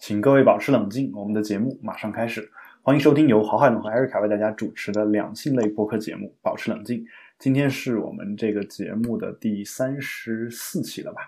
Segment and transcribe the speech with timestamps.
[0.00, 2.50] 请各位保持冷静，我们的节目马上开始。
[2.80, 7.00] 欢迎收听由郝海龙和艾瑞卡为大家主持的两性类播客节目《保持冷静》。
[7.38, 11.20] 今天是我们这个节目的第三十四期了吧？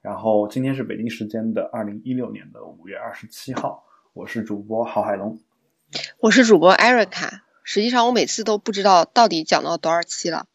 [0.00, 3.84] 然后今天是北京时间的二零一六年的五月二十七号。
[4.12, 5.36] 我是主播郝海龙，
[6.20, 7.42] 我是主播艾瑞卡。
[7.64, 10.46] 实际上，我每次都不知道到底讲到多少期了。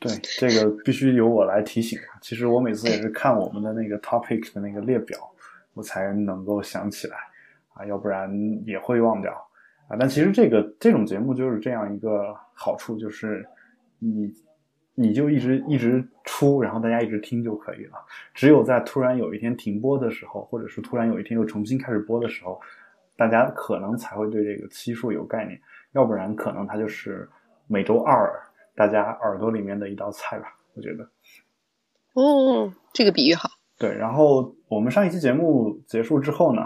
[0.00, 1.96] 对，这个必须由我来提醒。
[2.20, 5.16] 其实我每次也是看我们的那个 topic 的那个列表，
[5.74, 7.16] 我才能够想起来
[7.74, 8.30] 啊，要不然
[8.64, 9.32] 也会忘掉
[9.88, 9.96] 啊。
[9.98, 13.46] 但其实这个这种节目就是这样一个好处，就是
[13.98, 14.32] 你
[14.94, 17.98] 你就一直一直出，然后大家一直听就可以了。
[18.34, 22.60] 只有在突然有一天停播的时候，或者是突然有一天又重新开始播的时候，
[23.16, 25.60] 大家可能才会对这个期数有概念。
[25.92, 27.28] 要不然可能它就是
[27.66, 28.30] 每周二
[28.74, 31.08] 大家耳朵里面的一道菜吧，我觉得。
[32.14, 33.59] 哦，这个比喻好。
[33.80, 36.62] 对，然后我们上一期节目结束之后呢，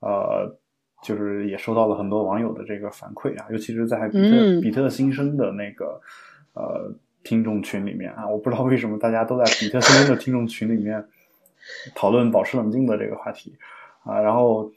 [0.00, 0.54] 呃，
[1.02, 5.98] 就是也收到了很多网友的这个反馈啊，尤其是在比特比特新生的那个
[6.54, 6.92] 呃
[7.22, 11.02] 听众群里面啊，我不知道为什么大家都在比特新生的听众群里面
[11.94, 13.56] 讨论保持冷静的这个话题
[14.02, 14.70] 啊，然后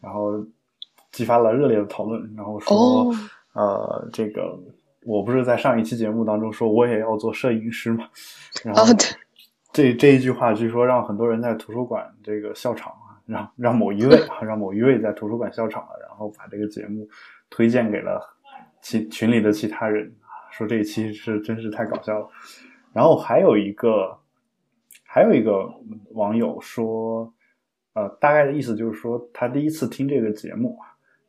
[0.00, 0.46] 然后。
[1.10, 3.10] 激发了热烈的讨论，然后说，
[3.54, 4.56] 呃，这个
[5.04, 8.06] 我不是在上一期节目当中说我也要做摄影师嘛，
[8.62, 8.84] 然后
[9.72, 17.08] 这这一句话据说让很多人在图书馆这个笑场啊，让让某一位啊， 让某一位在图书馆笑场了，然后把这个节目
[17.50, 18.20] 推荐给了
[18.80, 20.12] 其群里的其他人
[20.50, 22.28] 说这一期是真是太搞笑了，
[22.92, 24.18] 然后还有一个
[25.04, 25.68] 还有一个
[26.12, 27.32] 网友说，
[27.94, 30.76] 呃，大概的意思就是说他第一次听这个节目。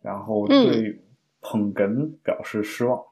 [0.02, 0.98] 然后对
[1.42, 3.04] 捧哏表示失望，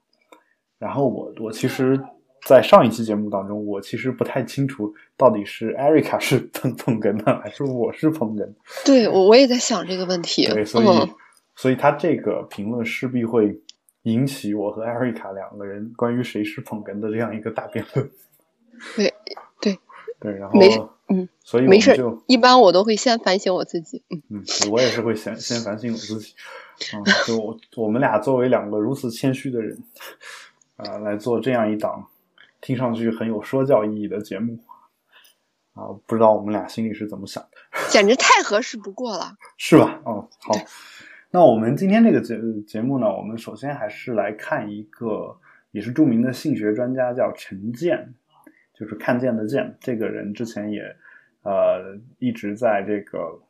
[0.79, 1.99] 然后我我其实，
[2.45, 8.47] 在上一期节目当中，我其实不太清楚到底是艾瑞卡是捧捧哏的，还是我是捧哏。
[8.85, 10.47] 对，我我也在想这个问题。
[10.47, 11.11] 对，所以
[11.55, 13.59] 所以他这个评论势必会
[14.03, 18.09] 引起我和艾瑞卡两个人关于谁是捧哏的这样一个大辩论。
[18.95, 19.13] 对
[19.59, 19.77] 对
[20.19, 24.03] 对，然后没事，嗯，所以没事，就一般我都会先反省我自己。
[24.09, 26.33] 嗯嗯，我也是会先先反省我自己。
[26.93, 29.77] 嗯，就我我们俩作为两个如此谦虚的人，
[30.75, 32.07] 啊，来做这样一档
[32.67, 34.59] 听上去很有说教意义的节目，
[35.71, 37.57] 啊，不知道我们俩心里是怎么想的？
[37.89, 40.01] 简直太合适不过了，是吧？
[40.03, 40.53] 哦，好，
[41.31, 45.33] 那我们今天这个节节目呢，我们首先还是来看一个
[45.71, 48.13] 也是著名的性学专家，叫陈建，
[48.73, 50.81] 就是看见的见，这个人之前也
[51.43, 53.41] 呃一直在这个。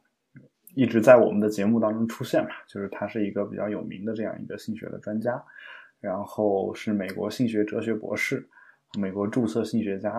[0.76, 5.44] 一直在我们的节目当中出现嘛，就是他是一个比较有名的这样一个性学的专家，
[6.00, 8.48] 然后是美国性学哲学博士，
[8.98, 10.12] 美国注册性学家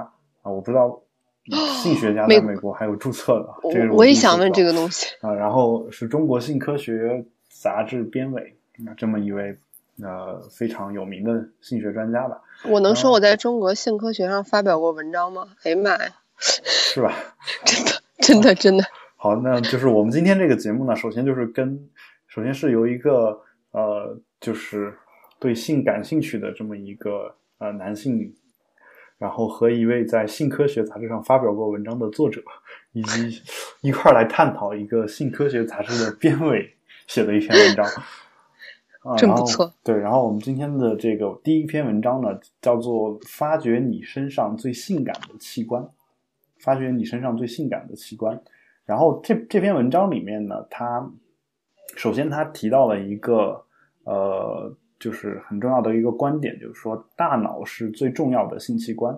[0.43, 1.01] 啊，我不知道
[1.83, 8.57] 性学家在美国还有注册的，这个我也想问这个东西啊，然后是中国性科学杂志编委
[8.87, 9.57] 啊，这么一位
[10.03, 12.41] 呃非常有名的性学专家吧。
[12.65, 15.49] 我能说我在中国性科学上发表过文章吗？
[15.63, 17.13] 哎呀妈呀，是吧？
[17.65, 18.85] 真的，真的，真的。
[19.17, 21.89] 好，那就是我们今天这个节目呢，首先就是跟，
[22.27, 23.41] 首先是由一个
[23.73, 24.97] 呃，就是
[25.41, 28.33] 对性感兴趣的这么一个呃男性，
[29.19, 32.41] 然后和一位在性科学杂志上发表过文章的作者，
[32.93, 33.43] 以及
[33.83, 36.73] 一块儿来探讨一个性科学杂志的编委
[37.07, 37.85] 写的一篇文章，
[39.03, 39.73] 啊，真不错。
[39.83, 45.83] 对，然后我们今天的这个第一篇文章呢，叫做《发掘你身上最性感的器官》，
[46.61, 48.41] 发掘你身上最性感的器官。
[48.85, 51.11] 然后这这篇文章里面呢，他
[51.97, 53.65] 首先他提到了一个
[54.05, 59.15] 呃，就是很重要的一个观点，就是说大脑是最重要的性器官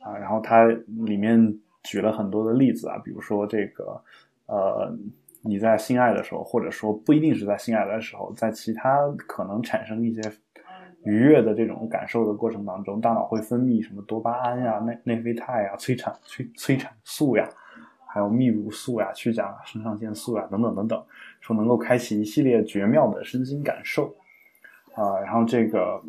[0.00, 0.16] 啊。
[0.16, 0.64] 然后他
[1.06, 4.02] 里面举了很多的例子啊，比如说这个
[4.46, 4.96] 呃，
[5.42, 10.20] 你在性爱的时候，或者说不一定是在性爱的时候，在其他可能产生一些
[11.04, 17.48] 愉悦的这种感受的过程当中，大脑会分泌什么多巴胺呀、内内啡肽呀、催产催催产素呀。
[18.14, 21.02] 还有泌乳素呀、去甲肾上腺素呀等等等等，
[21.40, 24.14] 说能够开启一系列绝妙的身心感受
[24.94, 25.18] 啊。
[25.20, 26.02] 然后这个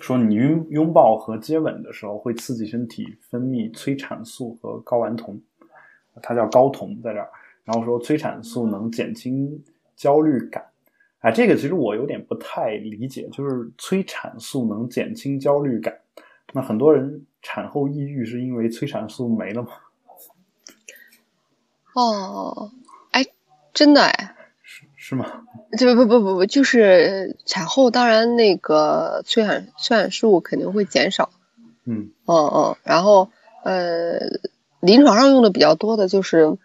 [0.00, 5.40] 说你拥拥抱和接吻的时候会刺激身体分泌催产素和睾丸酮，
[6.22, 7.28] 它叫睾酮在这儿。
[7.64, 9.64] 然后说催产素能减轻
[9.96, 10.62] 焦虑感，
[11.20, 15.98] 哎，这个其实我有点不太理解，就是催产素能减轻焦虑感，
[16.52, 19.70] 那很多人产后抑郁是因为催产素没了吗？
[21.96, 22.70] 哦，
[23.12, 23.24] 哎，
[23.72, 24.36] 真的哎，
[25.04, 25.26] 是是吗？
[25.76, 31.28] 就不不不不，就是产后，当然那个催产催产素肯定会减少。
[31.84, 33.28] 嗯嗯嗯，然后
[33.64, 34.18] 呃，
[34.80, 36.56] 临床上用的比较多的就是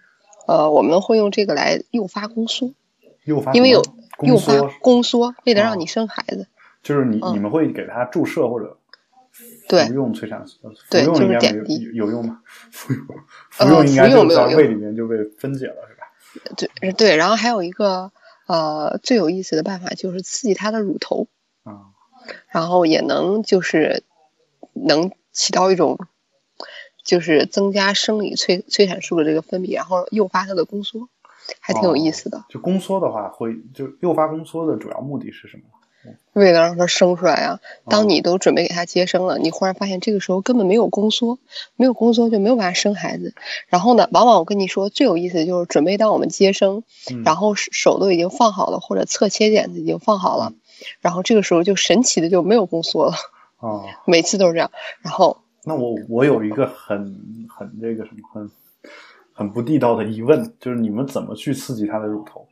[0.48, 2.72] 呃，我们会用这个来诱发宫缩，
[3.26, 3.84] 诱发因为有
[4.22, 6.48] 诱发，宫缩，为了哦让你生孩子。
[6.82, 8.78] 就是你嗯你们会给他注射或者
[9.68, 10.58] 对服用催产素，
[10.90, 12.40] 对就是点滴有有用吗？
[12.72, 13.06] 服用
[13.58, 16.70] 呃服用应该就在胃里面就被分解了，是吧？
[16.80, 18.10] 对对，然后还有一个
[18.50, 21.28] 呃最有意思的办法就是刺激它的乳头，
[21.62, 21.94] 啊、
[22.48, 24.04] 然后也能就是
[24.74, 26.00] 能起到一种
[27.06, 31.10] 就是增加生理催催产素的这个分泌，然后诱发它的宫缩，
[31.60, 32.44] 还挺有意思的。
[32.50, 35.64] 就宫缩的话，会就诱发宫缩的主要目的是什么？
[36.34, 41.40] 为了让它生出来啊，哦当你都准备给它接生了，你忽然发现这个时候根本没有宫缩，
[41.76, 43.34] 没有宫缩就没有办法生孩子。
[43.68, 50.54] 然后呢，往往我跟你说最有意思的就是准备当我们接生，嗯然后手手都已经放好了，或者侧切点子已经放好了，
[51.02, 53.14] 然后这个时候就神奇的就没有宫缩了，
[53.60, 54.72] 哦， 每次都是这样。
[55.02, 58.50] 然后那我我有一个很很这个什么很
[59.34, 62.48] 很不地道的疑问，就是你们怎么去刺激它的乳头？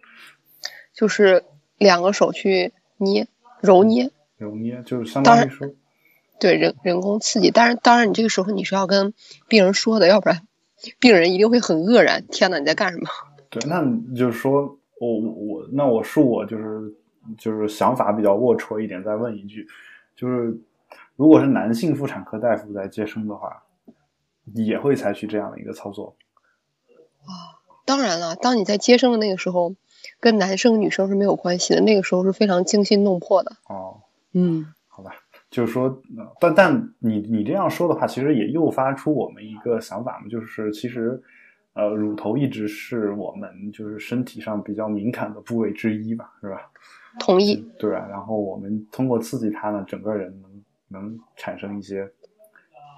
[0.94, 1.46] 就是
[1.78, 3.28] 两个手去捏
[3.62, 5.68] 揉捏，揉捏，就是相当于说，
[6.40, 7.52] 对人人工刺激。
[7.52, 9.14] 但是，当然你这个时候你是要跟
[9.48, 10.48] 病人说的，要不然
[11.00, 12.26] 病人一定会很愕然。
[12.28, 13.08] 天呐，你在干什么？
[13.50, 16.94] 对，那你就是说我我那我恕我就是
[17.38, 19.68] 就是想法比较龌龊一点，再问一句，
[20.16, 20.60] 就是
[21.16, 23.64] 如果是男性妇产科大夫在接生的话，
[24.54, 26.16] 也会采取这样的一个操作
[27.22, 27.58] 啊。
[27.86, 29.74] 当然了，当你在接生的那个时候，
[30.20, 33.52] 跟男生女生是没有关系的，那个时候是非常惊心动魄的。
[33.68, 34.02] 哦，
[34.34, 35.12] 嗯，好吧，
[35.50, 35.86] 就是说，
[36.18, 41.22] 呃但但你你这样说的话，其实也诱发出我们一个想法嘛，就是其实，
[41.74, 46.70] 呃，乳头一直是我们就是身体上比较敏感的部位之一吧，是吧？
[47.20, 47.64] 同意。
[47.80, 50.34] 对啊，然后我们通过刺激它呢，整个人
[50.90, 52.08] 能能产生一些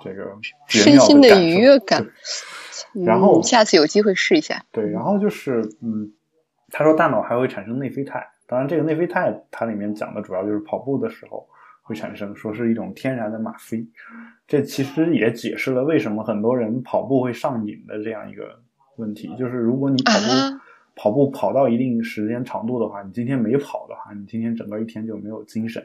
[0.03, 0.25] 这个
[0.67, 2.05] 绝身心的愉悦感
[2.93, 4.65] 然后嗯、下次有机会试一下。
[4.71, 6.11] 对，然后就是，嗯，
[6.71, 11.47] 他说大脑还会产生内啡肽，当然这个内啡肽它里面讲的主要就是跑步的时候
[11.81, 13.85] 会产生，说是一种天然的吗啡。
[14.47, 18.59] 这其实也解释了为什么很多人跑步会上瘾的这样一个
[18.95, 20.61] 问题，就是如果你跑步、啊
[20.95, 25.81] 跑步跑到一定时间长度的话，你今天没跑的话，你今天整个一天就没有精神，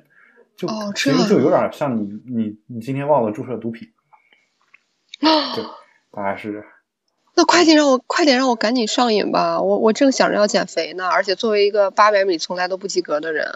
[0.57, 3.87] 就、哦其实就有点像你你你今天忘了注射毒品，
[5.21, 5.63] 对，
[6.11, 6.65] 大概是
[7.37, 9.61] 那快点让我快点让我赶紧上瘾吧！
[9.61, 13.47] 我我正想着要减肥呢，而且作为一个八百米从来都不及格的人，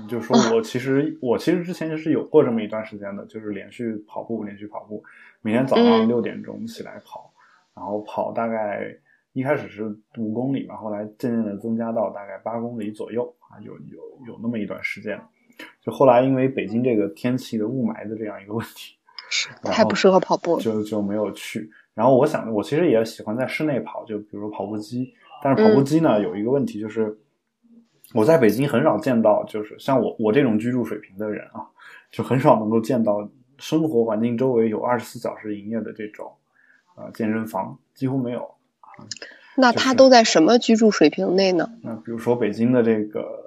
[0.00, 5.04] 你就说我其实我其实之前就是有过这么一段时间的，就是连续跑步，连续跑步，
[5.42, 7.30] 每天早上嗯六点钟起来跑，
[7.76, 8.80] 然后跑大概
[9.34, 9.84] 一开始是
[10.16, 15.20] 五公里嘛，后来渐渐的增加到大概八公里左右啊，有有有那么一段时间。
[15.84, 18.96] 就后来因为北京这个天气的雾霾的这样一个问题，
[19.62, 20.62] 然后太不适合跑步了。
[20.62, 21.70] 就就没有去。
[21.94, 25.12] 然后我想，我其实也喜欢在室内跑，就比如说跑步机。
[25.42, 27.18] 但是跑步机呢，有一个问题就是，
[28.14, 31.66] 我在北京很少见到，就是像我我这种居住水平的人啊，
[32.10, 33.28] 就很少能够见到
[33.58, 36.32] 生活环境周围有二十四小时营业的这种
[36.96, 38.48] 呃健身房，几乎没有。
[39.56, 41.70] 那就是他都在什么居住水平内呢？
[41.82, 43.42] 那比如说北京的这个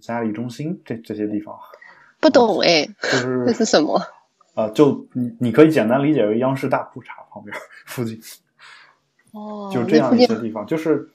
[0.00, 1.56] 嘉里中心这这些地方，
[2.20, 4.02] 不懂哎，就是这是什么？
[4.56, 7.54] 呃，就你你可以简单理解为央视大裤衩旁边
[7.84, 8.18] 附近。
[9.32, 11.06] 哦，就这样一些地方，就是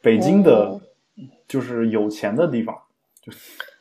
[0.00, 0.80] 北京的哦，
[1.48, 2.78] 就是有钱的地方，
[3.20, 3.32] 就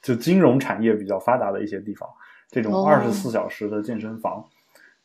[0.02, 2.10] 就金融产业比较发达的一些地方，
[2.50, 4.44] 这种哦二十四小时的健身房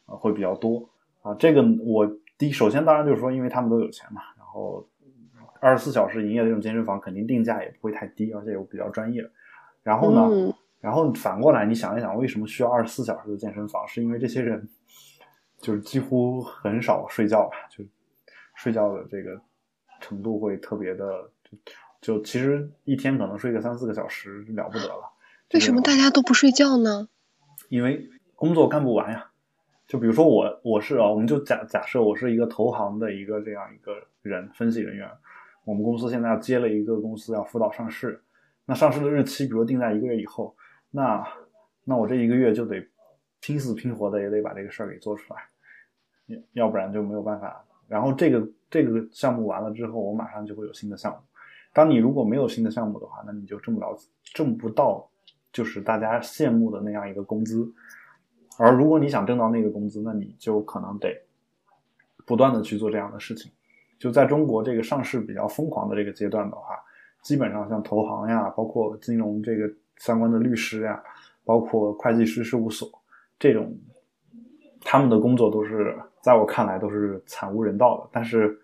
[0.07, 0.89] 啊、会比较多
[1.21, 1.35] 啊。
[1.39, 4.89] 这个我第一首先当然就是说，因为他们都有钱嘛，然后
[5.61, 9.23] 二十四小时营业的这种健身房肯定定价也不会太低，而且又比较专业。
[9.83, 13.87] 然后呢，嗯然后反过来，你想一想，为什么需要二十四小时的健身房？
[13.87, 14.69] 是因为这些人
[15.59, 17.85] 就是几乎很少睡觉吧，就
[18.57, 19.41] 睡觉的这个
[20.01, 25.11] 程度会特别的，就就其实一天可能睡个三四个小时了不得了。
[25.55, 27.09] 为什么大家都不睡觉呢？
[27.69, 29.29] 因为工作干不完呀。
[29.87, 35.07] 就比如说我，我是啊，我们就假假设我是一个投行的一个这样一个人，分析人员。
[35.65, 38.23] 我们公司现在要接了一个公司要辅导上市，
[38.65, 40.57] 那上市的日期，比如定在一个月以后，
[40.93, 41.27] 那
[41.83, 42.87] 那我这一个月就得
[43.41, 45.41] 拼死拼活的也得把这个事儿给做出来，
[46.27, 47.65] 要要不然就没有办法。
[47.89, 51.19] 然后这个这个项目完了之后，我马上就会有新的项目。
[51.73, 53.97] 当你如果没有新的项目的话，那你就挣不到
[54.35, 55.11] 挣不到
[55.53, 57.67] 就是大家羡慕的那样一个工资。
[58.59, 61.19] 而如果你想挣到那个工资，那你就可能得
[62.27, 63.51] 不断的去做这样的事情。
[63.99, 66.79] 就在中国这个上市比较疯狂的这个阶段的话，
[67.23, 71.03] 基本上像投行呀，包括金融这个相关的律师呀，
[71.45, 72.91] 包括会计师事务所
[73.39, 73.77] 这种，
[74.81, 78.09] 他们的工作都是在我看来都是惨无人道的。
[78.13, 78.59] 但是，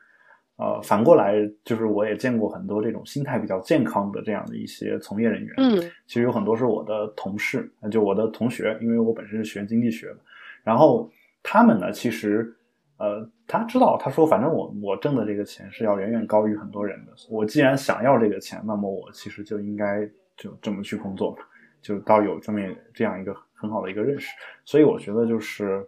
[0.56, 5.54] 呃，反过来就是我也见过很多这种心态比较健康的这样的一些从业人员。
[5.58, 10.16] 嗯其实有很多是我的同事，呃就我的同学，因为我本身是学经济学的。
[10.64, 11.10] 然后
[11.42, 12.54] 他们呢，其实
[12.96, 17.12] 呃，他知道，他说，反正我我挣的这个钱是要远远高于很多人的。
[17.30, 21.38] 我既然想要这个钱，那么我其实就应该就这么去工作嘛，
[21.82, 22.60] 就到有这么
[22.94, 24.28] 这样一个很好的一个认识。
[24.64, 25.86] 所以我觉得就是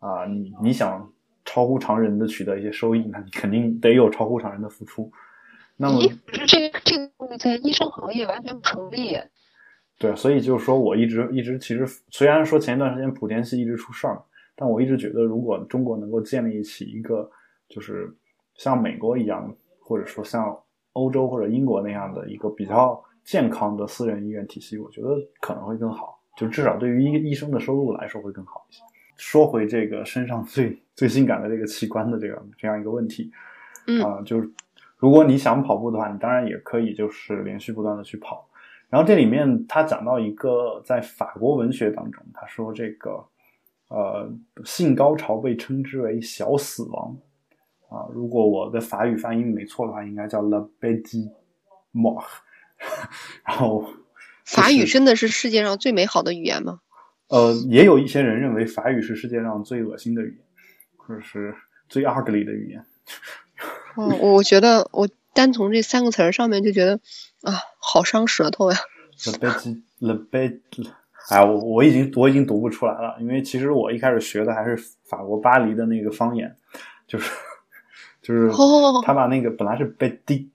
[0.00, 1.10] 啊、你你想
[1.44, 5.10] 超乎常人的取得一些收益，那你肯定得有超乎常人的付出。
[5.76, 6.16] 那么咦，
[6.46, 9.16] 这个这个在医生行业完全不成立。
[9.98, 14.22] 对，所以就是说我一直一直其实虽然说前一段时间莆田系一直出事儿，
[14.54, 17.28] 但我一直觉得如果中国能够建立起一个
[17.68, 18.08] 就是
[18.54, 20.56] 像美国一样，或者说像
[20.92, 25.08] 欧洲或者英国那样的一个比较健康的私人医院体系，我觉得
[25.38, 28.82] 可能会更好，就至少对于医医生的收入来说会更好一些。
[29.18, 33.30] 说回这个身上最最性感的这个器官的这个这样一个问题，
[33.86, 34.50] 嗯啊、就是
[34.96, 38.48] 如果你想跑步的话，你当然也可以就是连续不断的去跑。
[38.88, 43.22] 然后这里面他讲到一个在法国文学当中，他说这个
[43.88, 44.32] 呃
[44.64, 47.14] 性高潮被称之为小死亡
[47.90, 51.30] 啊，如果我的法语发音没错的话，应该叫 le petit
[51.92, 52.24] mort。
[53.46, 53.88] 然后
[54.44, 56.80] 法语真的是世界上最美好的语言吗？
[57.28, 60.44] 呃，也有一些人认为法语是世界上最恶心的语言，
[60.96, 61.54] 或者是
[61.88, 62.84] 最 ugly 的语言。
[63.96, 67.00] 嗯，我觉得我单从这三个词儿上面就觉得
[67.42, 68.78] 啊，好伤舌头呀。
[69.26, 70.88] Le petit le petit，
[71.28, 76.56] 哎，我我已经我已经读不出来了，因为其实我一开始学的还是法国巴黎的那个方言，
[77.06, 77.30] 就是
[78.22, 80.46] 就是哦他把那个本来是 petit，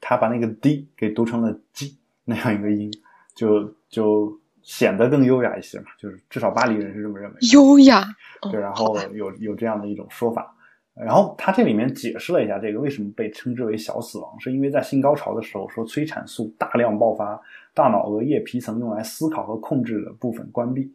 [0.00, 2.90] 他把那个 d 给读成了 g 那样一个音，
[3.34, 7.36] 就就显得更优雅一些嘛，就是至少巴黎人是这么认为。
[7.52, 8.02] 优雅。
[8.42, 10.54] 哦对，然后有有这样的一种说法。
[10.94, 17.40] 然后他这里面解释了一下这个为什么被称之为小死亡，是因为在性高潮的时候，说催产素大量爆发，
[17.72, 20.92] 大脑额叶皮层用来思考和控制的部分关闭，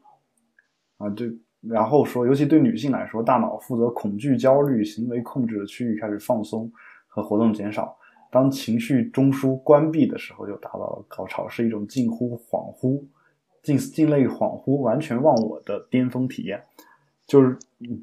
[0.97, 1.31] 啊，对
[1.61, 6.69] 然后说，尤其对女性来说，大脑负责恐惧、焦虑、行为控制的区域开始放松
[7.07, 7.97] 和活动减少。
[8.33, 12.99] 当情绪中枢关闭的时候，就达到了高潮，是一种近乎恍惚、
[13.61, 16.59] 近近类恍惚、完全忘我的巅峰体验。
[17.27, 17.55] 就是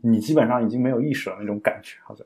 [0.02, 2.24] 你基本上已经没有意识了那种感觉，好像，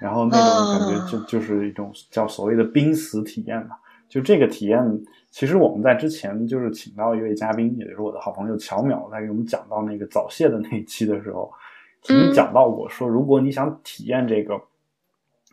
[0.00, 3.78] 然后那种感觉就就是一种叫所谓的濒死体验吧。
[4.08, 4.78] 就这个体验，
[5.30, 11.50] 其实我们在之前就是请到一位嘉宾，也就是我的好朋友乔淼，在给我们讲到那个早泄的那一期的时候，
[12.02, 14.60] 曾经讲到过，说如果你想体验这个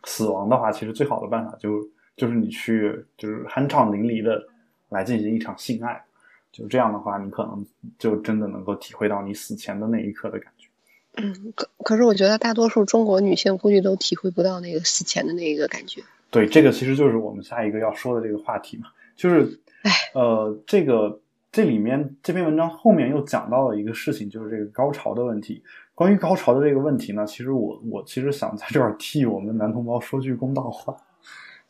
[0.04, 4.42] 死亡的话，其实最好的办法就就是你去就是酣畅淋漓的
[4.88, 6.02] 来进行一场性爱。
[6.50, 7.64] 就这样的话，你可能
[7.98, 10.68] 就真的能够体会到你死前的那一刻的感觉。
[11.16, 16.02] 嗯，可可是我觉得大多数中国女性估计都体会不到那个死前的那一个感觉。
[16.30, 25.62] 对，这个其实就是我们下一个要说的这个话题嘛，就是唉，呃，这个这里面这篇文章后面又讲到了一个事情，就是这个高潮的问题。
[25.94, 30.96] 关于高潮的这个问题呢，其实我我其实想在这儿替我们男同胞说句公道话，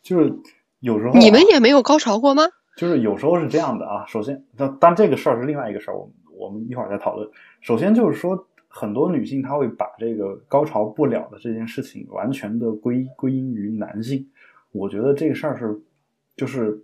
[0.01, 0.33] 就是
[0.79, 2.43] 有时候啊你们也没有高潮过吗？
[2.75, 4.05] 就是有时候是这样的啊。
[4.07, 7.29] 首先，但但这个事儿是另外一个事儿，我们我们一会儿再讨论。
[7.61, 14.27] 首先就是说，很多女性她会把这个高潮不了的这件事情完全的归归因于男性。
[14.71, 15.79] 我觉得这个事儿是，
[16.35, 16.81] 就是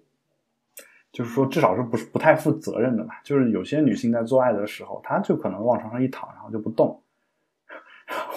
[1.12, 3.22] 就是说，至少是不是不太负责任的吧。
[3.24, 7.02] 就是有些女性在做爱的时候，她就可能往床上一躺，然后就不动。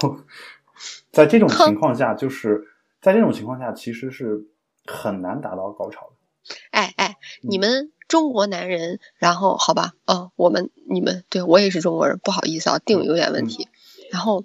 [1.12, 2.68] 在这种情况下，就是
[3.00, 4.46] 在这种情况下，其实是
[4.86, 6.56] 很难达到高潮的。
[6.70, 13.68] 哎哎，嗯你们中国男人，然后好吧，哦，我们你们对我也是中国人，不好意思啊，定语有点问题。
[14.10, 14.44] 然后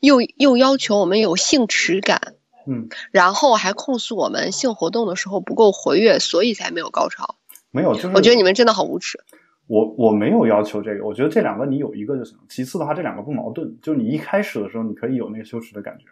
[0.00, 2.34] 又又要求我们有性耻感，
[2.66, 7.36] 嗯，然后还控诉我们性活动的时候不够活跃，所以才没有高潮。
[7.70, 9.20] 没有，就是我觉得你们真的好无耻。
[9.66, 12.38] 我我没有要求这个，我觉得这两个你有一个就行。
[12.48, 16.06] 其次的话，这两个不矛盾，就是你一开始的时候你可以有那个羞耻的感觉，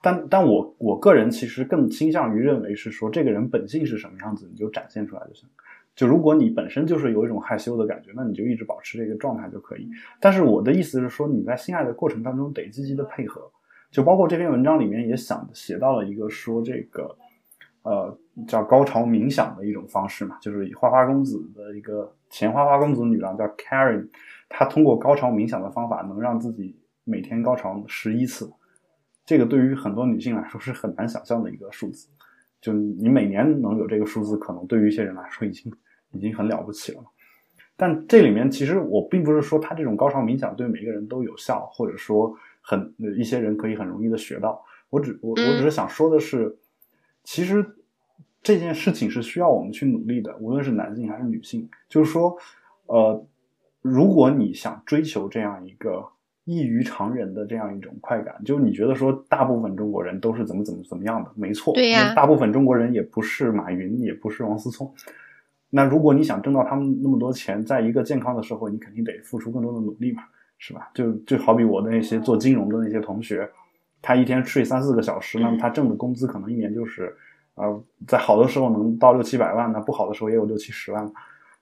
[0.00, 5.48] 但但我我个人其实更倾向于认为是说这个人本性是什么样子，你就展现出来就行。
[5.94, 9.86] 就如果你本身就是有一种害羞的感觉，那你就一直保持这个状态就可以。
[10.20, 13.42] 但是我的意思是说，你在性爱的过程当中得积极的配合，
[13.90, 17.14] 就包括这篇文章里面也想写到了一个说这个
[17.82, 18.18] 呃
[18.48, 24.08] 叫高潮冥想的一种方式嘛，就是以花花公子的一个前花花公子女郎叫 Karen，
[24.48, 26.74] 她通过高潮冥想的方法能让自己
[27.04, 28.50] 每天高潮十一次，
[29.24, 32.08] 这个对于很多女性来说是很难想象的一个数字。
[32.60, 35.70] 就你每年能有这个数字，可能对于一些人来说已经
[36.12, 37.04] 已经很了不起了。
[37.76, 44.64] 但这里面其实我并不是说他这种高潮冥想对每个人都有效，或者说很一些人可以很容易的学到。
[44.88, 46.56] 我只我我只是想说的是，
[47.24, 47.66] 其实
[48.42, 51.68] 这件事情是需要我们去努力的，无论是男性还是女性。
[51.88, 52.36] 就是说，
[52.86, 53.24] 呃，
[53.80, 56.04] 如果你想追求这样一个
[56.44, 64.92] 异于常人的这样一种快感，就是你觉得说大部分中国人都是怎么怎么怎么样的，没错，对呀大部分中国人也不是马云，也不是王思聪。
[65.70, 70.24] 那如果你想挣到他们那么多钱，在一个健康的社会，你肯定得付出更多的努力嘛，
[70.58, 70.90] 是吧？
[70.92, 73.48] 就就好比我的那些做金融的那些同学，
[74.02, 77.16] 他一天睡三四个小时，那么他挣的工资可能一年就是，
[77.54, 81.12] 呃，在好的时候能到六七百万，那不好的时候也有六七十万，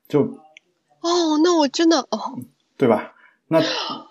[0.09, 0.23] 就
[1.01, 2.39] 哦，那我真的哦
[2.77, 3.13] 对吧？
[3.49, 3.59] 那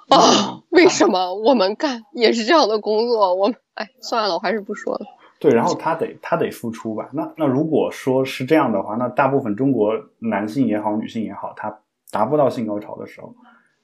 [0.10, 3.34] 啊，为什么我们干也是这样的工作？
[3.34, 5.06] 我们哎，算了，我还是不说了。
[5.40, 7.10] 对，然后他得他得付出吧。
[7.14, 11.80] 那那如果说是这样的话，那大部分中国男性也好，女性也好，他
[12.12, 13.34] 达不到性高潮的时候，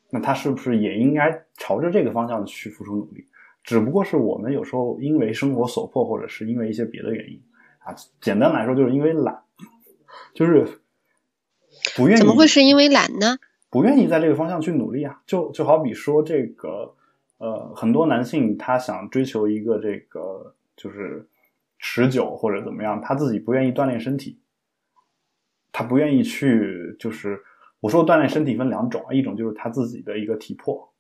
[0.10, 3.25] 那他是不是也应该朝着这个方向去付出努力？
[3.64, 7.42] 只不过是我们有时候因为生活所迫，或者是因为一些别的原因
[7.86, 9.44] 啊，简单来说就是因为懒，
[10.34, 10.82] 就是
[11.96, 12.20] 不愿意。
[12.20, 13.38] 怎么会是因为懒呢？
[13.70, 15.22] 不愿意在这个方向去努力啊。
[15.27, 16.96] 就就好比说这个，
[17.38, 21.27] 呃，很多男性他想追求一个这个就是
[21.77, 24.39] 持久或者怎么样，他自己不愿意锻炼身体，
[25.72, 27.39] 他不愿意去就是
[27.82, 30.92] 我说锻炼身体分两种啊，一种就是他自己的一个体魄，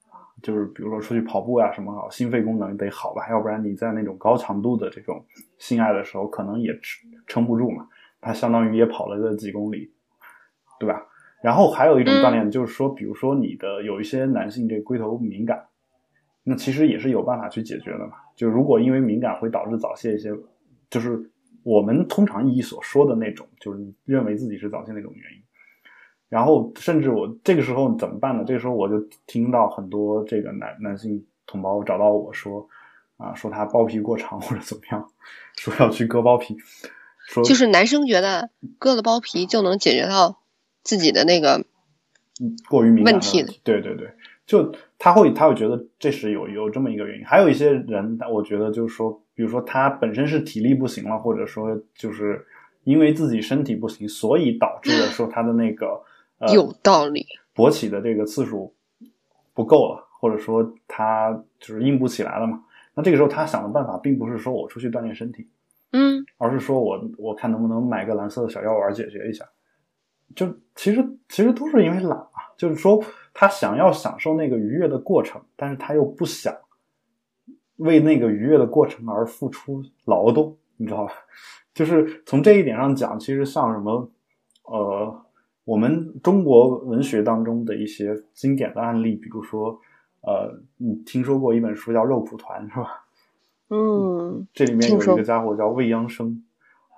[0.41, 5.25] 就是比如说出去跑步呀、什么好，心肺功能得好吧，要不然你在那种高强度的这种
[5.57, 7.87] 性爱的时候，可能也撑撑不住嘛。
[8.21, 9.91] 他相当于也跑了个几公里，
[10.79, 11.05] 对吧？
[11.43, 15.63] 然后还有一种锻炼，就是说，比如说你的有一些男性这个龟头敏感，
[16.43, 18.13] 那其实也是有办法去解决的嘛。
[18.35, 20.31] 就如果因为敏感会导致早泄一些，
[20.89, 25.43] 就是我们通常意义所说的那种，就是你认为自己是早泄那种原因。
[26.29, 28.43] 然后甚至我这个时候怎么办呢？
[28.45, 32.67] 这个时候我就听到很多这个男男性同胞找到我说，
[33.17, 35.07] 啊，说他包皮过长或者怎么样，
[35.57, 36.57] 说要去割包皮，
[37.27, 40.41] 说就是男生觉得割了包皮就能解决到
[40.83, 41.63] 自己的那个
[42.41, 43.61] 嗯过于敏感的问题题。
[43.63, 44.09] 对对对，
[44.45, 47.25] 就他会他会觉得这是有有这么一个原因。
[47.25, 52.45] 还有一些人，我觉得就是说，比如说他本身是体力不行了，或者说就是
[52.83, 56.01] 因为自己身体不行，所以导致了说他的那个
[56.45, 57.25] 呃有道理。
[57.55, 58.73] 勃起的这个次数
[59.53, 62.63] 不够了，或者说他就是硬不起来了嘛。
[62.93, 65.47] 那这个时候他想的办法并不是说我出去锻炼身体，
[65.91, 69.45] 嗯，而是说我我看能不能买个蓝色的小药丸解决一下。
[70.35, 73.01] 就其实其实都是因为懒啊，就是说
[73.33, 76.53] 他想要享受那个愉悦的过程，但是他又不想
[77.77, 81.13] 为那个愉悦的过程而付出劳动，你知道吧？
[81.73, 84.09] 就是从这一点上讲，其实像什么
[84.63, 85.24] 呃，
[85.65, 89.79] 我们中国文学当中的一些经典的案例，比如说
[90.21, 93.05] 呃，你听说过一本书叫《肉蒲团》是吧？
[93.69, 96.43] 嗯，这里面有一个家伙叫未央生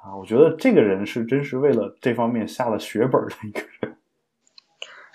[0.04, 3.96] 啊，我觉得这个人是真是为了这方面下了血本的一个人。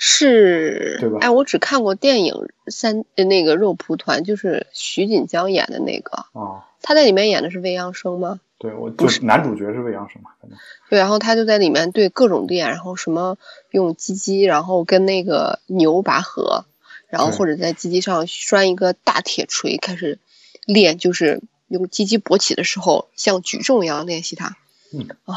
[0.05, 2.35] 是，对吧哎，我只看过电影
[2.67, 8.40] 三呃那个肉蒲团，就是徐锦江演的那个，啊，他在里面演的是未央生吗？
[8.59, 13.37] 对我就是男主角是未央生嘛，反正对，然后他就在里面对各种练，然后什么
[13.71, 16.64] 用鸡鸡，然后跟那个牛拔河，
[17.09, 20.18] 然后或者在鸡鸡上拴一个大铁锤，开始
[20.64, 24.57] 练，就是用鸡鸡勃起的时候像举重一样练习它。
[24.92, 25.35] 嗯啊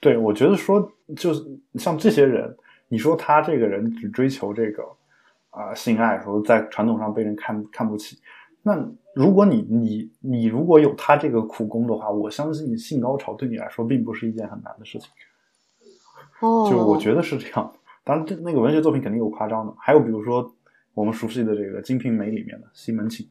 [0.00, 1.44] 对我觉得说就是
[1.74, 4.84] 像这些人，你说他这个人只追求这个
[5.50, 8.16] 啊、性爱，说在传统上被人看看不起，
[8.68, 15.08] 那如果你你你如果有他这个苦功的话，我相信性高潮对你来说并不是一件很难的事情。
[16.40, 17.74] 哦就我觉得是这样。
[18.04, 20.54] 当然，这那个文学作品肯定有夸张的，还有比如说
[20.94, 23.26] 我们熟悉的这个《金瓶梅》里面的西门庆，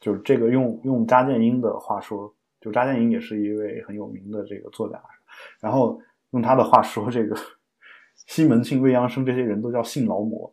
[0.00, 5.00] 就是这个用用查建英的话说，就查建英也是一位很有名的这个作家，
[5.60, 7.36] 然后用他的话说，这个
[8.26, 10.52] 西门庆、未央生这些人都叫性劳模。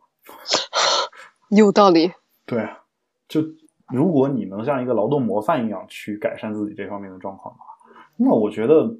[1.49, 2.11] 有道理。
[2.45, 2.83] 对啊，
[3.29, 3.41] 就
[3.87, 7.65] 如果你能像一个劳动模范一样去改善自己这方面的状况的话，
[8.17, 8.97] 那我觉得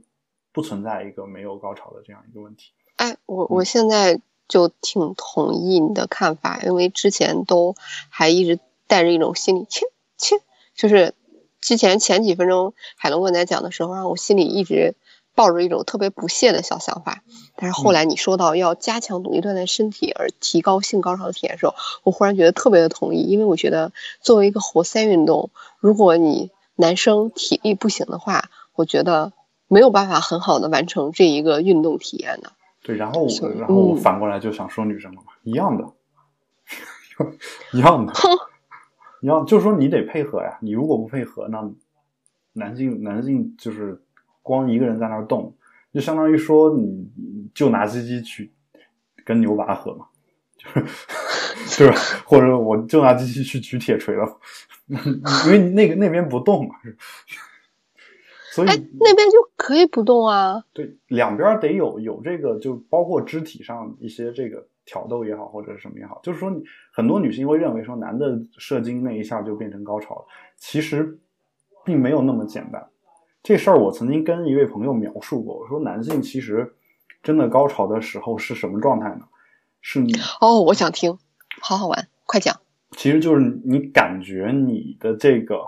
[0.54, 2.72] 不存在一个没有高潮的这样一个问题。
[2.96, 7.76] 哎，我我现在就挺同意你的看法，因为之前都
[8.10, 9.86] 还一直带着一种心理，切
[10.18, 10.36] 切，
[10.74, 11.14] 就是
[11.60, 14.96] 之前前几分钟海龙哥在讲的时候，让我心里一直
[15.40, 17.24] 抱着一种特别不屑的小想法。
[17.56, 25.50] 但是后来你说到要加强努力锻炼身体而提高性高潮的体验的时候，我忽然觉得特别的同意，因为我觉得作为一个活塞运动，
[25.80, 29.32] 如果你男生体力不行的话，我觉得
[29.70, 32.52] 没有办法很好的完成这一个运动体验的。
[32.84, 35.86] 对，然后我然后我嗯反过来就想说女生了嘛，一样的，
[37.72, 38.14] 一样的，
[39.22, 40.58] 一样，就是说你得配合呀。
[40.62, 41.70] 你如果不配合，那
[42.54, 44.02] 男性男性就是
[44.50, 45.56] 光一个人在那儿动，
[45.94, 47.08] 就相当于说你
[47.54, 48.52] 就拿鸡鸡去
[49.24, 50.08] 跟牛拔河嘛，
[50.58, 50.68] 就
[51.70, 51.96] 是对吧？
[52.26, 54.26] 或者我就拿机器去举铁锤了，
[55.46, 56.74] 因为那个那边不动嘛，
[58.52, 60.64] 所以哎，那边就可以不动啊。
[60.74, 70.26] 对两边得有有这个，就包括肢体上一些这个挑逗也好，或者是什么也好，就是说你很多女性会认为说男的射精那一下就变成高潮了，
[70.58, 71.20] 其实
[71.86, 72.84] 并没有那么简单。
[73.50, 76.72] 这事儿我曾经跟一位朋友描述过，我说男性其实
[77.24, 79.22] 真的高潮的时候是什么状态呢？
[79.82, 81.18] 是你哦，我想听，
[81.60, 82.56] 好好玩，快讲。
[82.92, 85.62] 其实就是你感觉你的这个，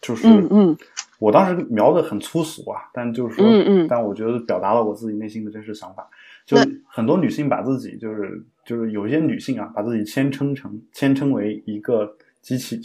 [0.00, 0.76] 就是嗯嗯
[1.18, 6.08] 我当时描的很粗俗啊，但就是说，嗯嗯但我觉得表达了我自己内心的真实想法。
[6.46, 12.80] 就那很多女性把自己就是就是有一些女性啊，把自己谦称成谦称为一个机器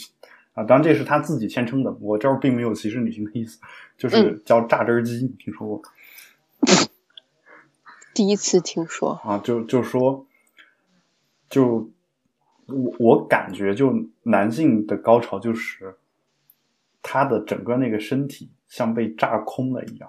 [0.54, 3.60] 啊，当然这是他自己谦称的，我这儿并没有歧视女性的意思，
[3.98, 5.82] 就是嗯叫榨汁机，你听说过
[8.13, 9.13] 第一次听说。
[9.24, 9.39] 啊？
[9.39, 10.26] 就就说，
[11.50, 11.89] 就
[12.68, 15.96] 我我感觉就男性的高潮就是
[17.02, 20.08] 他的整个那个身体像被炸空了一样，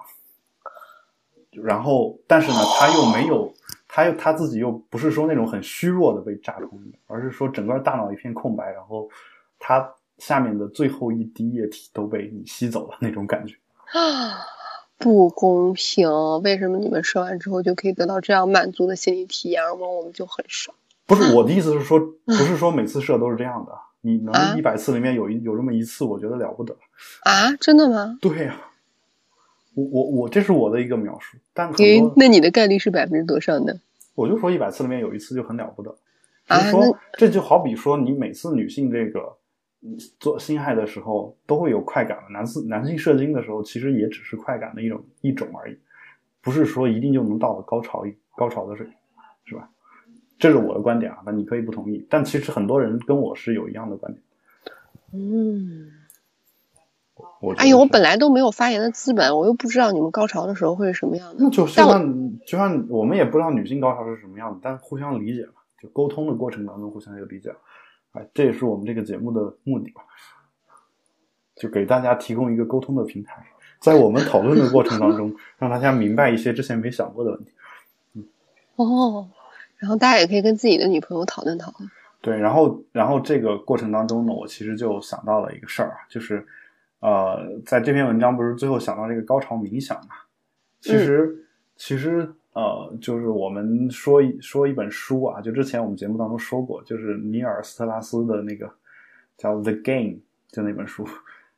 [1.51, 3.51] 然后但是呢，他又没有，
[3.87, 9.09] 他又他自己又不是说那种很虚弱的被炸空的，而是说整个大脑一片空白，然后
[9.57, 13.55] 他下面的最后一滴液体都被你吸走了那种感觉。
[13.93, 14.39] 啊，
[14.97, 16.09] 不公平！
[16.43, 20.73] 为什么你们射完之后就可以得到这样满足的心理体验，而我们就很少？
[21.05, 26.75] 不是我的意思是说，不是说每次射都是这样的，你能啊一百次里面有一有这么一次，我觉得了不得。
[27.21, 28.17] 啊，真的吗？
[28.21, 28.55] 对呀、
[29.75, 33.73] 我我我这是我的一个描述，但很诶多，那你的概率是百分之多少呢？
[34.15, 35.95] 我就说一百次里面有一次就很了不得。
[36.47, 39.35] 啊就是说，这就好比说，你每次女性这个嗯
[40.19, 45.77] 做性爱的时候都会有快感的，男性男性射精的时候其实也只是快感的一种一种而已，
[46.41, 48.95] 不是说一定就能到了高潮一高潮的水平，
[49.45, 49.69] 是吧？
[50.37, 54.21] 这是我的观点啊，那你可以不同意，但其实很多人跟我是有一样的观点。
[55.13, 55.91] 嗯，
[57.39, 61.35] 我哎呦，我本来都没有发言的资本，我又不知道你们高潮的时候会是什么样的。
[61.39, 67.55] 那就就像就像我们也不知道女性高潮是什么样的，但互相理解嘛，就沟通的过程当中互相有理解，
[68.15, 70.01] 哎，这也是我们这个节目的目的吧，
[71.55, 73.45] 就给大家提供一个沟通的平台，
[73.79, 77.51] 在我们讨论的过程当中，让大家明白一些之前没想过的问题。
[78.13, 78.23] 嗯
[78.77, 79.29] 哦，
[79.77, 81.89] 然后大家也可以跟自己的女朋友讨论讨论。
[82.21, 86.45] 对，然后然后这个过程当中呢，我其实就想到了一个事儿啊，就是
[86.99, 90.15] 呃，在这篇文章不是最后想到这个高潮冥想嘛？
[90.81, 98.73] 其实、其实呃，就是我们说一说一本书啊，就之前我们节目当中说过，就是尼尔斯特拉斯的那个
[99.37, 100.13] 叫《The Game》，
[100.47, 101.05] 就那本书，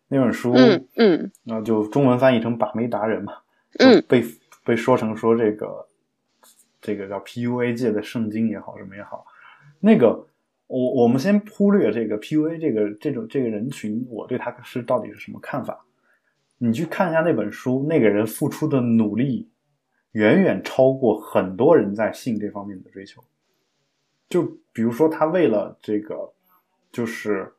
[0.08, 1.32] 那本书，嗯嗯。
[1.44, 3.34] 那就中文翻译成把妹达人嘛，
[3.78, 4.26] 嗯就被
[4.64, 5.88] 被说成说这个
[6.82, 9.24] 这个叫 PUA 界的圣经也好，什么也好，
[9.80, 10.26] 那个
[10.66, 15.80] 我我们先忽略这个 PUA 这个这种这个人群，我对他是到底是什么看法？
[16.58, 19.48] 你去看一下那本书，那个人付出的努力
[20.14, 23.24] 远远超过很多人在性这方面的追求。
[24.30, 24.44] 就
[24.74, 26.34] 比如说，他为了这个，
[26.92, 27.54] 就是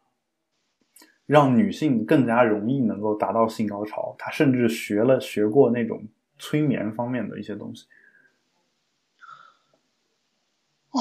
[1.24, 6.02] 让女性更加容易能够达到性高潮，他甚至学了学过那种
[6.38, 7.86] 催眠方面的一些东西。
[10.90, 11.00] 哦，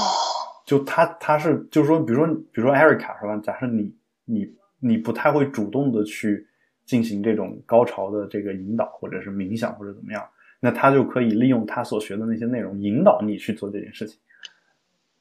[0.66, 3.38] 就他他是就是说，比如说比如说艾瑞卡是吧？
[3.38, 3.94] 假设你
[4.26, 6.46] 你你不太会主动的去
[6.86, 10.26] 进行这种高潮的这个引导，或者是冥想或者怎么样，
[10.60, 14.18] 那他就可以利用他所学的那些内容引导你去做这件事情。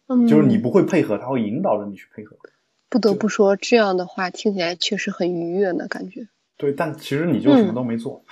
[0.08, 2.36] 嗯，就是你不会配合，他会引导着你去配合。
[2.88, 6.28] 不得不说，这样的话听起来确实很愉悦呢，感觉。
[6.56, 8.22] 对，但其实你就什么都没做。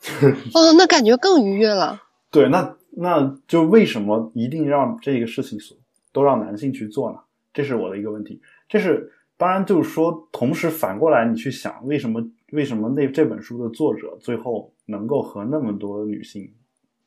[0.00, 2.00] 就 是哦，那感觉更愉悦了。
[2.30, 5.76] 对，那那就为什么一定让这个事情所
[6.12, 7.18] 都让男性去做呢？
[7.54, 8.40] 这是我的一个问题。
[8.68, 16.50] 这是当然，就是说，同时反过来你去想，为什么为什么那这本书的作者最后能够和那么多女性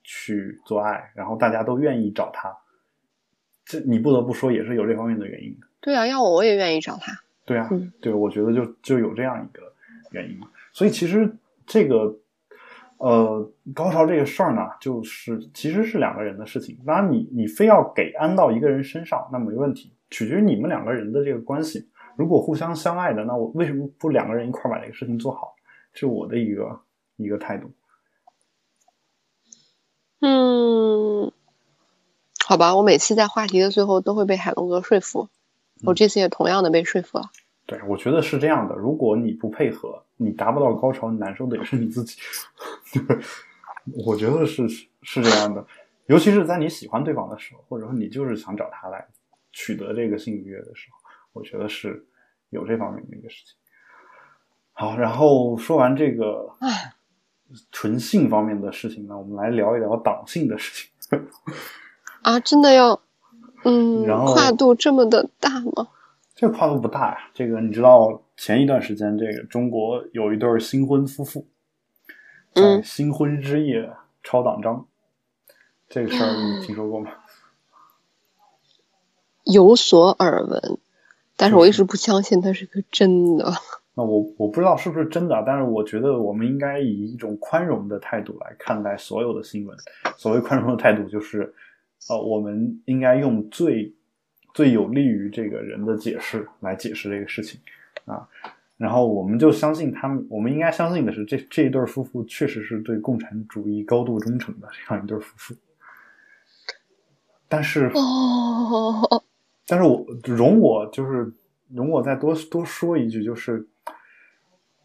[0.04, 2.56] 去做爱，然后大家都愿意找他？
[3.65, 5.67] 这你不得不说也是有这方面的原因的。
[5.80, 7.12] 对啊，要我我也愿意找他。
[7.45, 9.63] 对啊，嗯对，我觉得就就有这样一个
[10.12, 10.39] 原因。
[10.73, 11.32] 所以其实
[11.65, 12.15] 这个
[12.97, 16.77] 呃高潮这个事儿呢，就是其实是两个人的事情。
[16.86, 21.89] 当然你，你非要给安到一个人身上，那没问题，取决于你们两个人的这个关系。
[22.17, 25.56] 如果互相相爱的，那我为什么不两个人一块儿把这个事情做好？
[25.93, 26.80] 是我的一个
[27.17, 27.69] 一个态度。
[30.21, 31.32] 嗯，
[32.45, 35.28] 好吧，我每次在话题的最后都会被海龙哥说服，
[35.84, 37.32] 我这次也同样的被说服了。
[37.65, 38.76] 对，我觉得是这样的。
[38.76, 42.17] 如果你不配合，你达不到高潮，难受的也是你自己。
[44.06, 44.67] 我觉得是
[45.02, 45.65] 是这样的，
[46.06, 49.06] 尤其是在你喜欢对方的时候，或者说你就是想找他来
[49.52, 51.01] 取得这个性愉悦的时候，
[51.34, 52.06] 我觉得是
[52.50, 53.56] 有这方面的一个事情。
[54.74, 56.56] 好，然后说完这个
[57.72, 61.28] 纯性方面的事情呢，我们来聊一聊党性的事情。
[62.22, 63.00] 啊，真的要，
[63.65, 65.89] 嗯，然后跨度这么的大吗？
[66.34, 67.30] 这个跨度不大呀。
[67.34, 71.48] 这个你知道，前一段时间，这个中国有一对新婚夫妇
[72.54, 74.88] 在嗯新婚之夜抄党章，
[75.88, 77.12] 这个事儿你 听说过吗？
[79.44, 80.80] 有所耳闻，
[81.41, 83.51] 但是我一直不相信它是个真的。
[83.97, 89.75] 那我我不知道是不是真的，但是我觉得我们应该以一种宽容的态度来看待所有的新闻。
[90.17, 91.51] 所谓宽容的态度，就是
[92.10, 93.91] 呃，我们应该用最
[94.54, 97.60] 最有利于这个人的解释来解释这个事情
[98.06, 98.30] 啊。
[98.77, 105.56] 然后我们就相信他们，我们应该相信的是，这这一对夫妇确实是对共产主义高度忠诚的这样一对夫妇。
[107.47, 109.20] 但是，哦，
[109.71, 111.31] 但是我容我就是
[111.69, 113.65] 容我再多多说一句，就是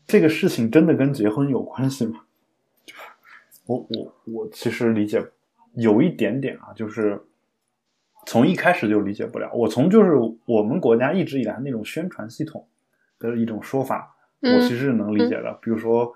[0.06, 2.20] 这个事情真的跟结婚有关系吗？
[2.84, 3.00] 就是
[3.66, 5.20] 我我我其实理解
[5.74, 7.20] 有一点点啊，就是
[8.26, 9.52] 从一开始就理解不了。
[9.52, 10.12] 我从就是
[10.44, 12.64] 我们国家一直以来那种宣传系统
[13.18, 15.52] 的一种说法，我嗯其实是能理解的。
[15.60, 16.14] 比如说，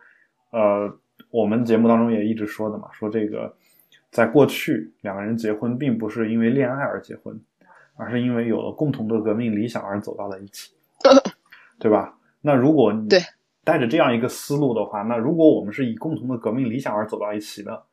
[0.53, 0.97] 呃，
[1.33, 3.53] 我们节目当中也一直说的嘛，说这个
[4.13, 7.37] 在过去两个人结婚并不是因为恋爱而结婚，
[8.01, 10.73] 而是因为有了共同的革命理想而走到了一起，
[11.79, 12.17] 对吧？
[12.41, 13.21] 那如果你对
[13.63, 17.85] 带着这样一个思路的话，那如果我们是以共同的革命理想而走到一起的，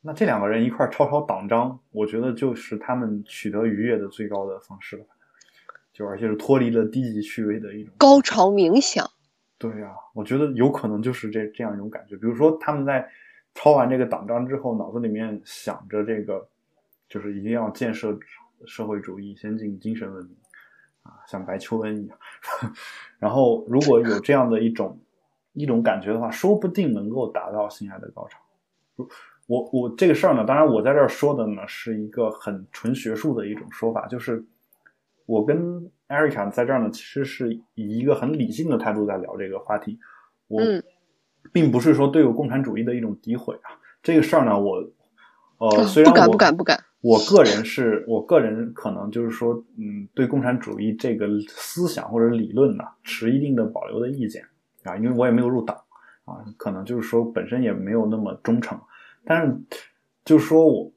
[0.00, 5.04] 那这两个人一块儿抄抄党章，我觉得就是他们取得愉悦的最高的方式了，
[5.92, 9.06] 就而且是脱离了低级趣味的一种高潮冥想，
[9.58, 12.16] 对呀、我觉得有可能就是这这样一种感觉。
[12.16, 13.06] 比如说，他们在
[13.54, 16.48] 抄完这个党章之后，脑子里面想着这个，
[17.08, 18.18] 就是一定要建设
[18.66, 20.36] 社会主义先进精神文明
[21.02, 22.18] 啊，像白求恩一样。
[23.18, 24.98] 然后，如果有这样的一种
[25.52, 28.38] 一种感觉的话，说不定能够达到性爱的高潮。
[29.46, 34.44] 我我这个事儿呢，当然我在这儿说的呢是一个很纯学术的一种说法，就是
[35.26, 39.98] 我跟艾瑞卡在这儿呢，其实是以一个很理性的态度在聊这个话题。
[40.46, 40.82] 我嗯
[41.52, 43.74] 并不是说对有共产主义的一种诋毁啊。
[44.02, 44.88] 这个事儿呢，我
[45.58, 54.42] 呃，虽然不敢我不敢不敢，我个人是我个人可能就是说，嗯，对共产主义这个思想或者理论呢，持一定的保留的意见
[54.84, 55.76] 啊，因为我也没有入党
[56.24, 58.80] 啊，可能就是说本身也没有那么忠诚。
[59.24, 59.60] 但是，
[60.24, 60.92] 就是说我，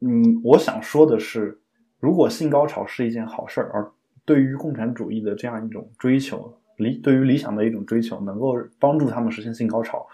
[0.00, 1.60] 嗯，我想说的是，
[1.98, 3.92] 如果性高潮是一件好事儿，而
[4.24, 10.06] 对于共产主义的这样一种追求，理对于理想的一种追求，能够帮助他们实现性高潮，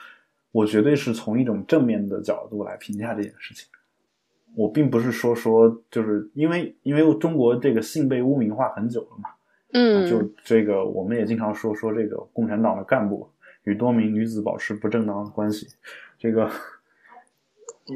[0.53, 3.69] 我绝对是从一种正面的角度来评价这件事情。
[4.57, 9.31] 我并不是说说，就是因为因为中国这个性被污名化很久了嘛，
[9.73, 13.29] 嗯，就这个我们也经常说说这个共产党的干部
[13.65, 15.67] 与多名女子保持不正当的关系，
[16.19, 16.51] 这个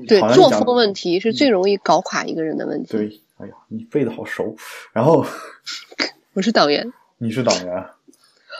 [0.06, 2.88] 对作风问题是最容易搞垮一个人的问题。
[2.92, 4.56] 对，哎呀，你背的好熟。
[4.92, 5.24] 然后
[6.34, 7.74] 我是党员，你是党员，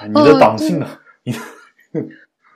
[0.01, 0.99] 哎你的党性呢？
[1.25, 1.35] 你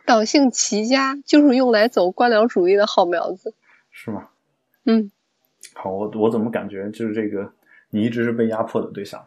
[0.07, 3.55] 党性齐家就是用来走官僚主义的好苗子。
[3.91, 4.29] 是吗？
[4.85, 5.11] 嗯，
[5.75, 7.53] 好，我我怎么感觉就是这个
[7.91, 9.25] 你一直是被压迫的对象？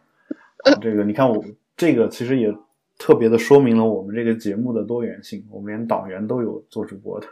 [0.80, 1.44] 这个你看我
[1.76, 2.52] 这个其实也
[2.98, 7.26] 特别的说明了我们这个节目的多元性，我们连党员都有做主播的。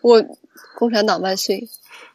[0.00, 0.24] 我
[0.76, 1.68] 共产党万岁！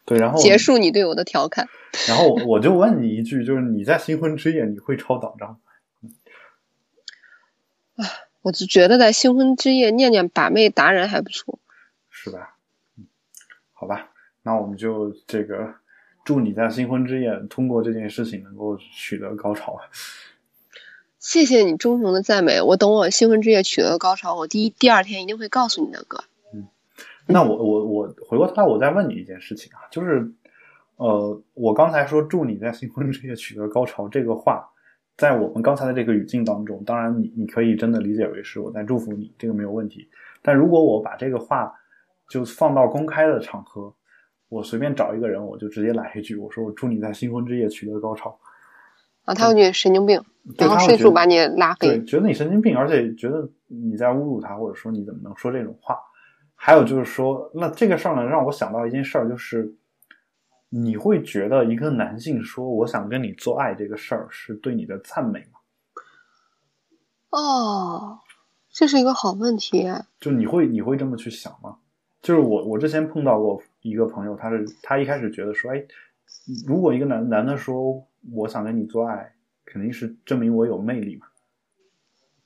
[0.06, 1.68] 对，然后结束你对我的调侃。
[2.08, 5.60] 然后我就问你一句，就是你在新婚之夜你会抄党章？
[8.42, 11.60] 我就觉得在新婚之夜念念把妹达人还不错。
[12.10, 12.55] 是吧？
[13.76, 14.10] 嗯，好吧，
[14.42, 15.74] 那我们就这个
[16.24, 19.84] 祝你在新婚之夜通过这件事情能够取得高潮啊！
[21.20, 26.24] 谢谢你忠诚的赞美，我等我新婚之夜取得高潮，我第一第二天一定会告诉你的哥。
[26.54, 26.68] 嗯
[27.28, 30.32] 那我我我回过头来，我再问你一件事情啊，就是
[30.98, 34.70] 呃，我刚才说祝你在新婚之夜取得高潮这个话，
[35.18, 40.08] 在我们刚才的这个语境当中，当然你你可以真的理解为是我在祝福你，这个没有问题。
[40.44, 41.74] 但如果我把这个话
[42.30, 43.94] 就放到公开的场合，
[44.50, 48.38] 我随便找一个人，我就直接来一句，我说我祝你在新婚之夜取得高潮，
[49.26, 50.24] 啊，他会觉得神经病，
[50.58, 52.06] 然后迅速把你拉对，黑。
[52.06, 55.98] 觉得你神经病，而且觉得你在侮辱他，或者说你怎么能说这种话？
[56.56, 59.72] 还有就是说，那这个事儿呢，让我想到一件事儿，就是
[60.70, 65.60] 你会觉得一个男性说我想跟你做爱这个事儿是对你的赞美吗？
[67.30, 68.20] 哦，
[68.72, 69.86] 这是一个好问题。
[70.20, 71.78] 就你会你会这么去想吗？
[72.26, 75.86] 就是我我之前碰到过一个朋友，他是他一开始觉得说，哎，
[76.66, 79.32] 如果一个男男的说我想跟你做爱，
[79.64, 81.28] 肯定是证明我有魅力嘛，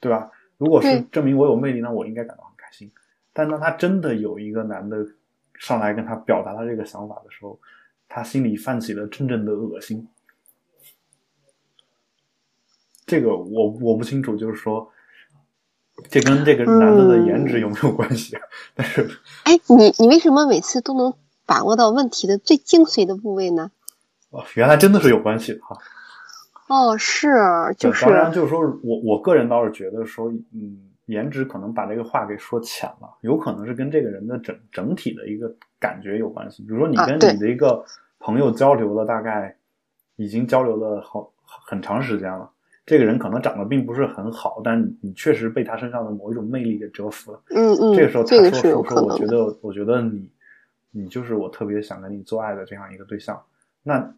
[0.02, 0.30] 对吧？
[0.58, 2.92] 如果是证明我有魅力，那我应该感到很开心。
[3.32, 5.08] 但当他真的有一个男的
[5.58, 7.58] 上来跟他表达他这个想法的时候，
[8.10, 10.06] 他心里泛起了阵阵的恶心。
[13.06, 14.92] 这个我我不清楚，就是说，
[16.10, 18.42] 这跟这个男的的颜值有没有关系啊？
[18.76, 19.10] 但是
[19.44, 21.14] 哎，你你为什么每次都能
[21.46, 23.72] 把握到问题的最精髓的部位呢？
[24.30, 25.78] 哦，原来真的是有关系的哈。
[26.68, 27.28] 哦，是，
[27.78, 36.62] 就是当然，就是说我我个人倒是觉得说，嗯，颜值可能把这个话给说浅了，有可能是跟这个人的整整体的一个感觉有关系。
[36.62, 37.84] 比如说，你跟你的一个
[38.20, 39.56] 朋友交流了，大概
[40.16, 42.52] 已经交流了好很长时间了，
[42.90, 47.40] 这个人可能长得并不是很好，但你你确实被他身上的某一种魅力给折服了。
[47.52, 49.28] 嗯嗯，这个时候他说说说，我觉。
[49.28, 50.28] 得我觉得你
[50.90, 53.40] 你就是我特别想跟你做爱的这样一个对象，
[53.84, 54.12] 那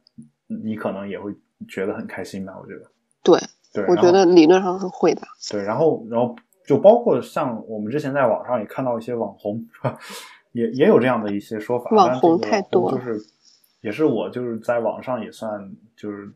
[0.47, 1.36] 你可能也会
[1.67, 2.53] 觉得很开心吧？
[2.62, 2.86] 我觉得。
[3.21, 3.38] 对，
[3.73, 5.21] 对，我觉得理论上是会的。
[5.51, 6.34] 对，然后然后
[6.65, 9.99] 就包括像我们之前在网上也看到一些网红，是吧？
[10.53, 11.91] 也也有这样的一些说法。
[11.91, 13.19] 网红太多就是
[13.81, 16.31] 也是我就是在网上也算就是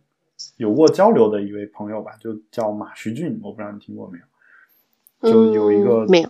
[0.58, 4.26] 有过交流的一位朋友吧，就叫马徐俊，我不知道你听过没有？
[5.32, 6.30] 就有一个、嗯没有，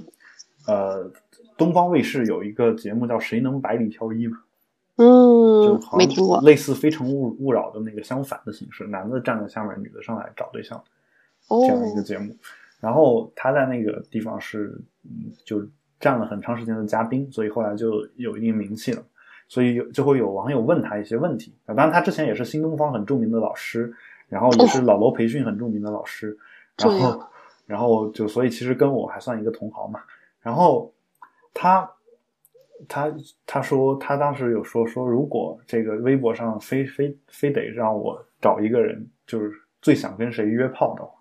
[0.68, 1.12] 呃，
[1.58, 4.38] 东方卫视有一个节目叫《谁能百里挑一》嘛，
[4.96, 6.40] 就嗯，好像没听过。
[6.42, 10.82] 类似《非诚勿勿扰》的那个相反的形式，男的站在下面，女的上来找对象。
[11.48, 12.36] 哦这样一个节目。
[12.80, 15.68] 然后他在那个地方是，嗯，就
[16.00, 19.04] 站了很长时间的嘉宾，所以后来就有一定名气了。
[19.48, 21.74] 所以有就会有网友问他一些问题啊。
[21.74, 23.94] 当然，他之前也是新东方很著名的老师，
[24.28, 26.38] 然后也是老罗培训很著名的老师。
[26.78, 27.24] 然后，
[27.66, 30.02] 然后就所以其实跟我还算一个同行嘛。
[30.42, 30.94] 然后
[31.54, 31.90] 他
[32.88, 33.14] 他
[33.46, 41.15] 他说他当时有说说，如果这个微博上非非非得让我找一个人，就是最想跟谁约炮的话，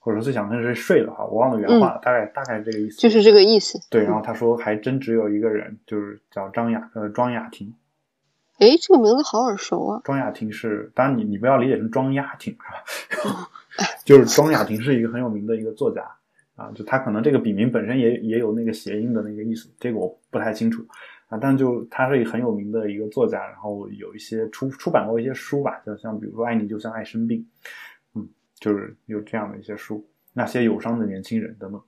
[0.00, 2.98] 或者说最想跟谁睡的话，我忘了原话了，大概大概是这个意思。
[2.98, 3.78] 嗯就是这个意思。
[3.90, 7.72] 对，然后他说还真只有一个人，就是叫张雅呃庄雅婷。
[8.58, 10.00] 哎，这个名字好耳熟啊！
[10.04, 13.48] 庄雅婷是，当然你你不要理解成庄雅婷是吧？
[14.04, 16.02] 就是庄雅婷是一个很有名的一个作家
[16.56, 20.84] 啊，就他可能这个笔名本身也也有那个谐音的那个意思，这个我不太清楚
[21.28, 27.46] 啊，但就他是一个很有名的一个作家，然后有一些出出版过一些书吧，就像比如说《爱你就像爱生病》，嗯，
[28.60, 31.82] 就是有这样的一些书，那些友商的年轻人等等。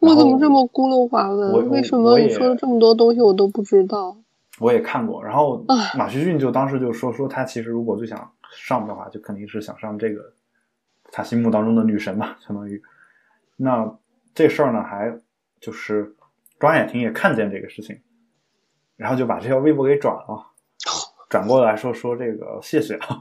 [0.00, 1.68] 我怎么这么孤陋寡闻？
[1.68, 4.16] 为什么你说了这么多东西我都不知道？
[4.58, 5.64] 我也看过，然后
[5.96, 10.32] 马旭俊就当时就说说他其实如果最想上的话，就肯定是想上这个
[11.12, 12.82] 他心目当中的女神嘛，相当于。
[13.56, 13.94] 那
[14.34, 15.14] 这事儿呢，还
[15.60, 16.14] 就是
[16.58, 18.00] 庄雅婷也看见这个事情，
[18.96, 20.46] 然后就把这条微博给转了，
[21.28, 23.18] 转过来说说这个谢谢啊，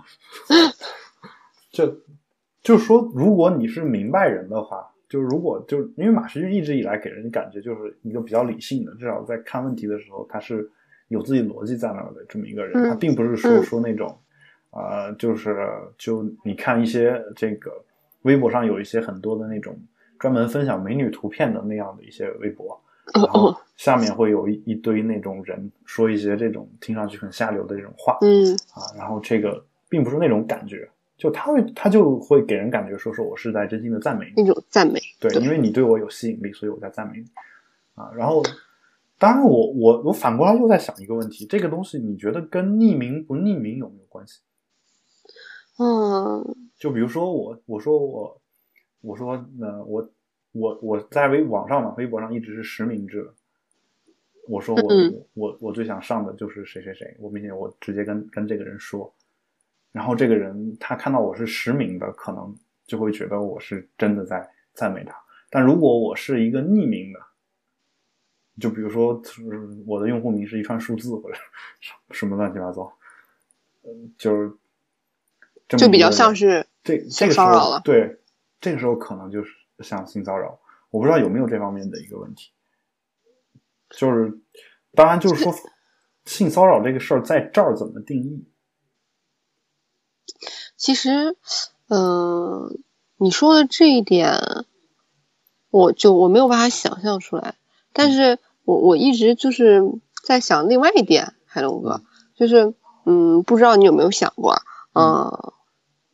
[1.72, 1.94] 就
[2.70, 10.70] 就是说，如果你是明白人的话，就是如果就是因为马世俊一直以来给人感觉就是一个比较理性的，至少在看问题的时候，他是
[11.08, 14.16] 有自己逻辑在那儿的这么一个人，嗯他并不是说嗯说那种，
[14.70, 15.58] 呃，就是
[15.98, 17.72] 就你看一些这个
[18.22, 19.76] 微博上有一些很多的那种
[20.20, 22.80] 专门分享美女图片的那样的一些微博，
[23.16, 28.54] 哦然后哦，下面会有一一堆那种人说一些这种听上去很下流的这种话，嗯。
[28.76, 30.88] 啊，然后这个并不是那种感觉，
[31.20, 35.00] 就他会他就会给人感觉说说我是在真心的赞美你，那种赞美。
[35.20, 37.26] 对，因为你对我有吸引力，所以我在赞美你
[37.94, 38.10] 啊。
[38.16, 38.42] 然后，
[39.20, 44.40] 当然我我我反过来又在想一个问题，这个东西你觉得跟匿名不匿名有没有关系？
[45.78, 48.42] 嗯就比如说我我说我
[49.02, 50.10] 我说呃我
[50.54, 53.34] 我我在微网上嘛，微博上一直是实名制的。
[54.48, 59.14] 我说我、嗯我我最想上的就是谁谁谁，我并且我直接跟跟这个人说，
[59.92, 65.16] 然后这个人他看到我是实名的，可能就会觉得我是真的在赞美他。
[65.50, 67.20] 但如果我是一个匿名的，
[68.60, 71.38] 就比如说就是我的用户名是一串数字或者
[72.12, 72.94] 什么乱七八糟，
[73.84, 74.52] 嗯，就是
[75.68, 78.20] 就比较像是这性这个时候骚扰了对，
[78.60, 80.60] 这个时候可能就是像性骚扰，
[80.90, 82.52] 我不知道有没有这方面的一个问题。
[83.90, 84.40] 就是，
[84.94, 85.52] 当然就是说，
[86.26, 88.48] 性骚扰这个事儿在这儿怎么定义？
[90.80, 91.36] 其实，
[91.90, 92.80] 嗯、
[93.18, 94.40] 你说的这一点，
[95.70, 97.56] 我就我没有办法想象出来。
[97.92, 99.82] 但是我我一直就是
[100.24, 102.02] 在想另外一点，海龙哥，
[102.36, 102.74] 就是
[103.06, 104.56] 嗯，不知道你有没有想过，
[104.96, 105.52] 嗯，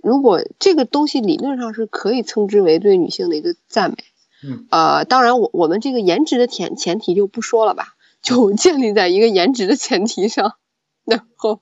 [0.02, 3.98] 如果这个东西理论上是可以称之为对女性的一个赞美，
[4.44, 7.90] 嗯，呃，当然我我们这个颜值的前前提就不说了吧，
[8.24, 10.56] 就建立在一个颜值的前提上，
[11.06, 11.60] 然后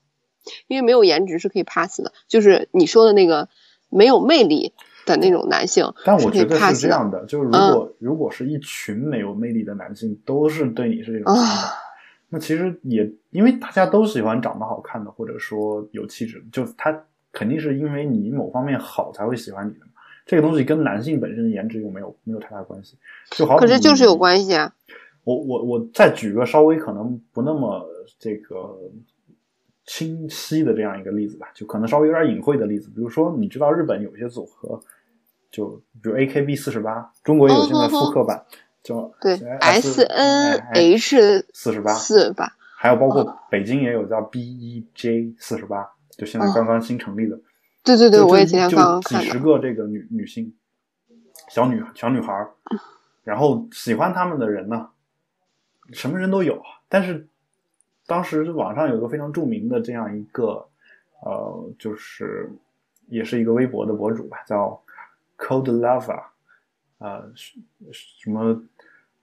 [0.67, 3.49] 因为没有颜值是可以 pass 的，就是你说的那个
[3.89, 4.73] 没有魅力
[5.05, 11.73] 的那种男性，但我觉得是这样的，就是如果、如果是一群没有魅力的男性都是对你是这种想法，啊，
[12.29, 19.91] 那其实也因为大家都喜欢长得好看的，或者说有气质，就他肯定是因为你某方面好才会喜欢你的嘛。
[20.25, 22.95] 这个东西跟男性本身的颜值又没有没有太大关系，
[23.31, 23.59] 就好比。
[23.59, 24.73] 可是就是有关系啊，
[25.25, 27.85] 我我我再举个稍微可能不那么
[28.17, 28.79] 这个
[29.86, 34.81] 清晰的这样一个例子吧，就可能稍微有点隐晦的例子，比如说你知道日本有一些组合，
[35.51, 38.45] 就比如 AKB 四十八，中国也有现在复刻版，
[38.81, 47.38] 叫对 S，S N 哎 H 四十八，四吧，还有包括北京也有叫 BEJ 四十八，就现在刚刚新成立的。
[47.84, 50.53] 对对对，我也今天就刚刚看几十，个这个女女性
[51.49, 52.51] 小女小女孩儿，
[53.25, 54.88] 然后喜欢他们的人呢，
[55.91, 56.61] 什么人都有。
[56.88, 57.27] 但是
[58.06, 60.66] 当时网上有一个非常著名的这样一个
[61.24, 62.51] 呃，就是
[63.08, 64.78] 也是一个微博的博主吧，叫
[65.38, 66.22] Cold Lava，
[66.97, 67.58] 呃，什
[67.91, 68.62] 什么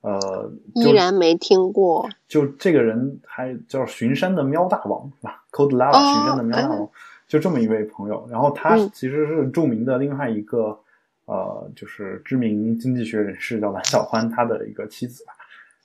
[0.01, 6.89] 呃，就依然没听过，就这个人还叫巡山的喵大王是吧？Cold Lava、哦巡山的喵大王，
[7.29, 8.27] 就这么一位朋友。
[8.31, 10.79] 然后他嗯其实是著名的另外一个、
[11.27, 15.35] 呃，就是知名经济学人士叫蓝小欢，他的一个妻子吧。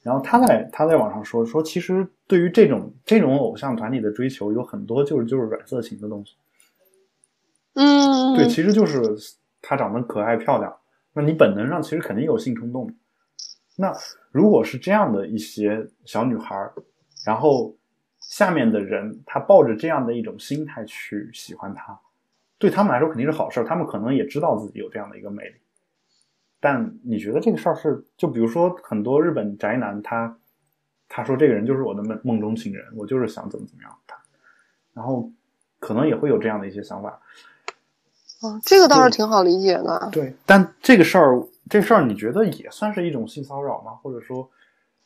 [0.06, 6.36] 然后他在他在网上说说，其实对于这种这种偶像团体的追求，有很多就是就是软色情的东西。
[7.74, 9.02] 嗯，对，其实就是
[9.64, 10.72] 她长得可爱漂亮，
[11.12, 12.88] 那你本能上其实肯定有性冲动。
[13.76, 13.92] 那
[14.32, 16.72] 如果是这样的一些小女孩儿，
[17.26, 17.76] 然后
[18.20, 22.00] 下面的人他抱着这样的一种心态去喜欢她，
[22.60, 25.56] 对他们来说肯定是好事儿，他们可能也知道自己有这样的一个魅力。
[26.60, 30.38] 但你觉得这个事儿是，就比如说很多日本宅男他
[31.08, 34.18] 他说这个人就是我的梦梦中情人，我就是想怎么怎么样他，
[34.94, 35.30] 然后
[35.80, 37.20] 可能也会有这样的一些想法。
[38.42, 40.10] 哦这个倒是挺好理解的。
[40.12, 43.94] 对，但这个事儿，这事儿你觉得也算是一种性骚扰吗？
[44.04, 44.50] 或者说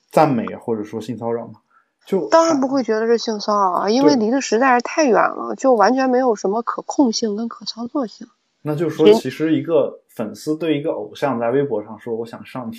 [0.10, 1.62] 赞美，或者说性骚扰吗？
[2.06, 8.28] 就当然不会觉得是性骚扰啊，因为离得实在是太远了，就完全没有什么可控性跟可操作性。
[8.70, 12.78] 那就是说，其实一个粉丝对一个偶像在微博上说“我想上你”，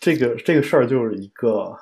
[0.00, 1.76] 这个这个事儿就是一个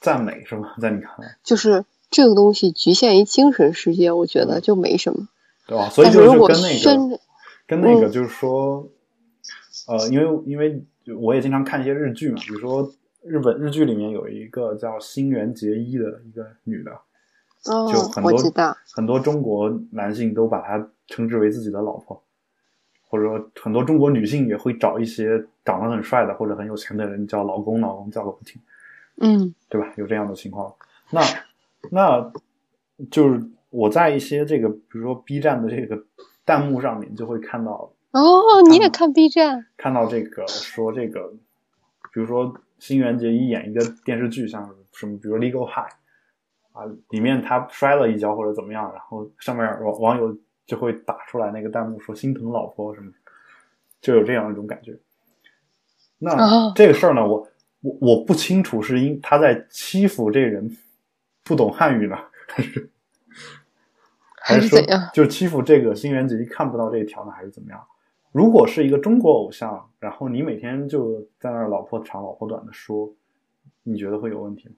[0.00, 0.74] 赞美，是吗？
[0.80, 5.28] 在你看来，就是这个东西局限于精神世界，我觉得就没什么。
[5.68, 5.88] 对吧？
[5.88, 7.20] 所以就是如果就跟那个
[7.68, 8.90] 跟那个嗯就是说，
[9.86, 10.84] 呃，因为因为
[11.16, 16.90] 我也经常看一些日剧嘛，比如说日本日剧里面有一个叫新垣结衣的一个女的，
[17.66, 22.22] 哦就很，多很多中国男性都把她称之为自己的老婆，
[23.08, 28.60] 或者说很多中国女性也会找一些长得很帅的或者很有钱的人叫老公，老公叫个不停，
[29.18, 29.92] 嗯对吧？
[29.96, 30.74] 有这样的情况。
[31.10, 31.20] 那
[31.90, 32.32] 那
[33.10, 36.02] 就是我在一些这个，比如说 B 站的这个
[36.44, 39.66] 弹幕上面就会看到哦，你也看 B 站？
[39.76, 41.32] 看到这个说这个，
[42.12, 45.90] 比如说新垣结衣演一个电视剧，像什么，比如《Legal High》
[46.74, 53.10] 啊，里面他摔了一跤或者怎么样，然后上面网网友就会打出来那个弹幕说心疼老婆什么，
[54.00, 54.98] 就有这样一种感觉。
[56.18, 57.48] 那、哦这个事儿呢，我
[57.80, 60.76] 我我不清楚是因他在欺负这人
[61.44, 62.16] 不懂汉语呢，
[62.48, 62.90] 还是
[64.42, 65.10] 还是说是怎样？
[65.14, 67.80] 就欺负这个新垣结衣看不到这一条呢，还是怎么样？
[68.32, 73.08] 如果是一个中国偶像，然后你每天就在那儿老婆长老婆短的说，
[73.84, 74.74] 你觉得会有问题吗？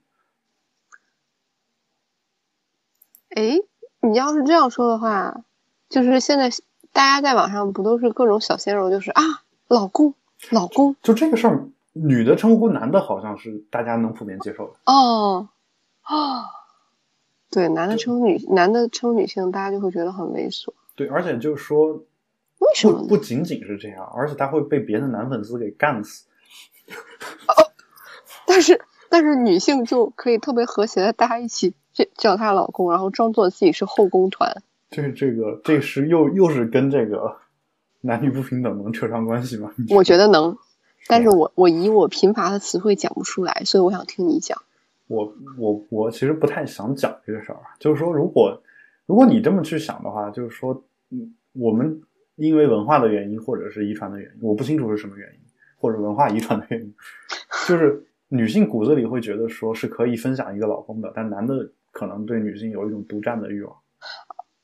[3.37, 3.61] 哎，
[4.01, 5.43] 你要是这样说的话，
[5.91, 6.49] 就是现在
[6.91, 9.22] 大家在网上不都是各种小鲜肉，就是啊，
[9.68, 10.14] 老公，
[10.49, 14.72] 老公，就这个事儿，女的称呼男的好像是大家能普遍接受的。
[14.87, 15.49] 哦，
[16.01, 16.47] 啊，
[17.51, 20.72] 对，男的称女，男的称女性，大家就会觉得很猥琐。
[20.95, 23.01] 对，而且就是说，为什么？
[23.01, 26.24] 不不仅仅是这样，而且他会被别的男粉丝给干死。
[27.49, 27.68] 哦
[28.47, 28.80] 但是
[29.11, 34.62] 但是女性就可以特别和谐的大家一起叫叫她老公，然后装作自己是后宫团。
[34.90, 37.34] 这这个这是又又是跟这个
[38.03, 39.72] 男女不平等能扯上关系吗？
[39.90, 40.57] 我觉得能，
[41.09, 44.61] 但是我我以我贫乏的词汇讲不出来，所以我想听你讲。
[45.09, 48.61] 我我我其实不太想讲这个事儿啊，就是说，如果
[49.07, 52.03] 如果你这么去想的话，就是说，嗯，我们
[52.34, 55.38] 因为文化的原因，或者是遗传的原因，我不清楚是什么原因，
[55.78, 56.94] 或者文化遗传的原因，
[57.68, 63.74] 就是女性骨子里会觉得说是可以分享一个老公的，但男的可能对女性有一种独占的欲望，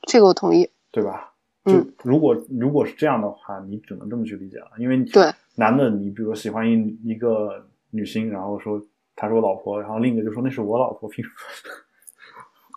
[0.06, 0.68] 这个我同意。
[0.90, 1.32] 对吧？
[1.64, 8.78] 嗯就如果如果是这样的话，你只能这么去理解了，因为对男的，你比如说喜欢一一个女星，然后说
[9.16, 11.34] 她是我老婆，然后另一个就说那是我老婆，凭什么？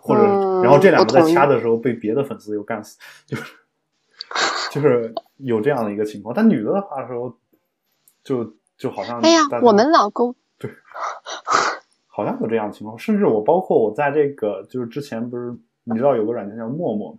[0.02, 2.96] 或者，嗯然后这两个在掐的时候被别的粉丝又干死，
[3.26, 3.54] 就是
[4.70, 6.34] 就是有这样的一个情况。
[6.34, 7.36] 但女的的话的时候，
[8.24, 10.34] 就就好像哎呀我们老公
[12.16, 15.54] 好像有这样的情况，甚至我包括我在这个就是之前不是
[15.84, 17.18] 你知道有个软件叫陌陌吗？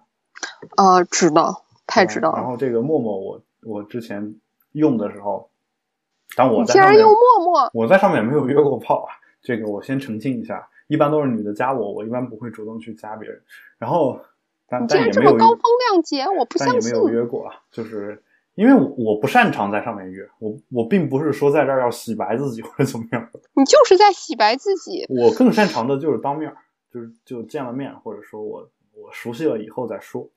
[0.76, 2.38] 啊，知道，太知道了。
[2.38, 4.36] 然后这个陌陌我我之前
[4.72, 5.52] 用的时候，
[6.36, 13.40] 但我在上面竟然用陌陌，我在上面没有约过炮啊，这个我先澄清一下，一般都是女的加我，我一般不会主动去加别人。
[13.78, 14.20] 然后，
[14.68, 16.80] 但你竟但也没有约然这么高风亮节，我不相信。
[16.82, 18.24] 但也没有约过啊，就是
[18.58, 25.06] 因为我我不擅长在上面约，我我并不是说在这儿要洗白自己或者怎么样，你就是在洗白自己。
[25.10, 26.58] 我更擅长的就是当面儿，
[26.92, 30.28] 就是就见了面，或者说我我熟悉了以后再说。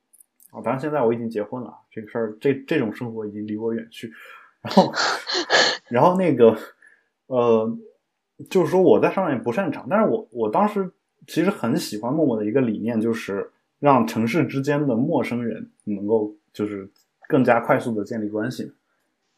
[0.50, 4.12] 啊，当然现在我已经结婚了，这个事儿这这种生活已经离我远去。
[4.60, 4.92] 然后，
[5.88, 6.54] 然后那个
[7.26, 7.74] 呃，
[8.50, 10.92] 就是说我在上面不擅长，但是我我当时
[11.26, 16.90] 其实很喜欢陌陌的一个理念，就是让城市之间的陌生人能够就是
[17.30, 18.72] 更加快速的建立关系，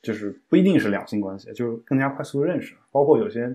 [0.01, 2.75] 就是不一定是两性关系，就是更加快速的认识。
[2.91, 3.55] 包括有些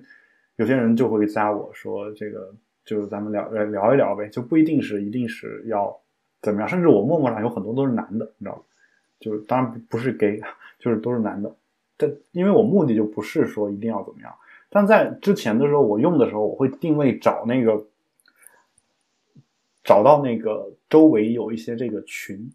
[0.57, 2.53] 有些人就会加我说这个，
[2.85, 5.99] 就是咱们聊聊一聊呗，就不一定是一定是要
[6.43, 8.61] 怎么样，甚至我陌陌上有很多都是男的，你知道吗？
[9.19, 10.39] 就是当然不是 gay，
[10.77, 11.51] 就是都是男的。
[11.97, 14.31] 但因为我目的就不是说一定要怎么样，
[14.69, 17.83] 但在之前的时候，我用的时候，我会定位找那个
[19.83, 22.51] 找到那个周围有一些这个群，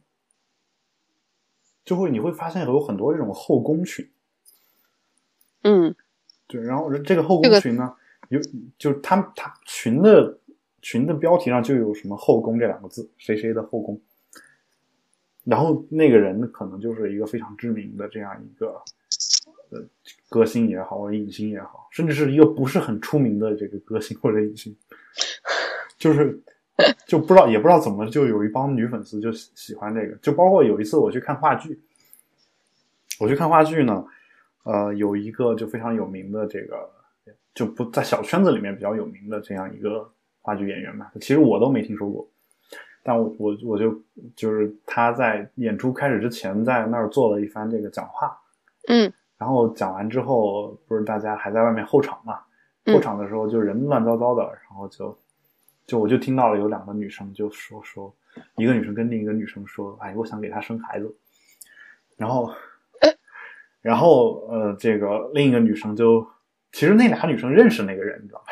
[1.84, 4.08] 就会你会发现有很多这种后宫群，
[5.62, 5.94] 嗯，
[6.46, 7.94] 对，然后这个后宫群呢，
[8.28, 8.40] 有
[8.78, 10.38] 就是他们他群的
[10.80, 14.00] 群的标题上就有什么后宫这两个字，谁谁的后宫，
[15.44, 18.80] 然后那个人可能就是一个非常知名的这样一个
[19.70, 19.82] 呃
[20.28, 24.76] 歌星也好，或者影星也好，甚至是一个不是很出名的这个歌星或者影星，
[25.98, 26.40] 就是
[27.06, 31.80] 就不知道也不知道怎么就有一帮女粉丝就喜喜欢这个，就包括有一次我去看话剧，
[33.20, 34.04] 我去看话剧呢，
[34.64, 36.90] 呃，有一个就非常有名的这个，
[37.54, 40.10] 就不在小圈子里面比较有名的这样一个
[40.40, 42.26] 话剧演员吧，其实我都没听说过，
[43.02, 44.00] 但我我我就
[44.34, 48.36] 就是他在演出开始之前在那儿做了一番这个讲话，
[48.88, 49.12] 嗯。
[49.38, 52.38] 然后讲完之后，不是大家还在外面候场嘛？
[52.84, 52.94] 嗯。
[52.94, 55.18] 候场的时候就人乱糟糟的，然后就
[55.86, 58.14] 就我就听到了有两个女生就说说，
[58.56, 61.14] 一个女生跟另一个女生说，哎，我想给她生孩子，
[62.16, 62.52] 然后
[63.80, 66.26] 然后呃，这个另一个女生就
[66.70, 68.46] 其实那俩女生认识那个人，你知道吧？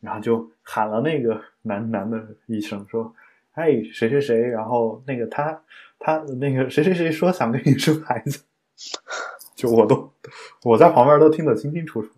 [0.00, 3.12] 然后就喊了那个男 男的一声说，
[3.52, 5.62] 哎，谁谁谁，然后那个他
[5.98, 8.44] 他那个谁谁谁说想给你生孩子。
[9.56, 10.12] 就我都
[10.62, 12.08] 我在旁边都听得清清楚楚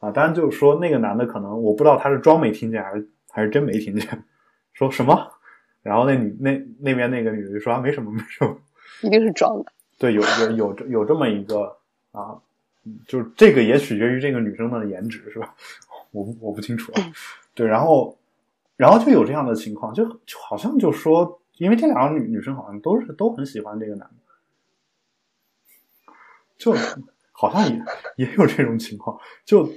[0.00, 4.24] 啊，当然就是说那个男的可能我不知道他是装没听见还是还是真没听见，
[4.72, 5.32] 说什么？
[5.82, 8.56] 然后那女那那边那个女的就说啊没什么没什么，
[9.02, 9.72] 一定是装的。
[9.98, 11.76] 对，有有有有这么一个
[12.12, 12.40] 啊，
[12.84, 15.52] 嗯就是这个也取决于这个女生的颜值是吧？
[16.12, 17.12] 我不我不清楚啊，
[17.54, 18.16] 对，然后
[18.76, 24.14] 然后就有这样的情况，就就好像就说，因为这两个女女生好像都是都很喜欢这个男的。
[26.56, 26.72] 就
[27.32, 29.70] 好像也也有这种情况，就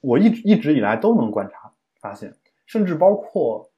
[0.00, 2.32] 我一直一直以来都能观察发现，
[2.68, 3.68] 甚至包括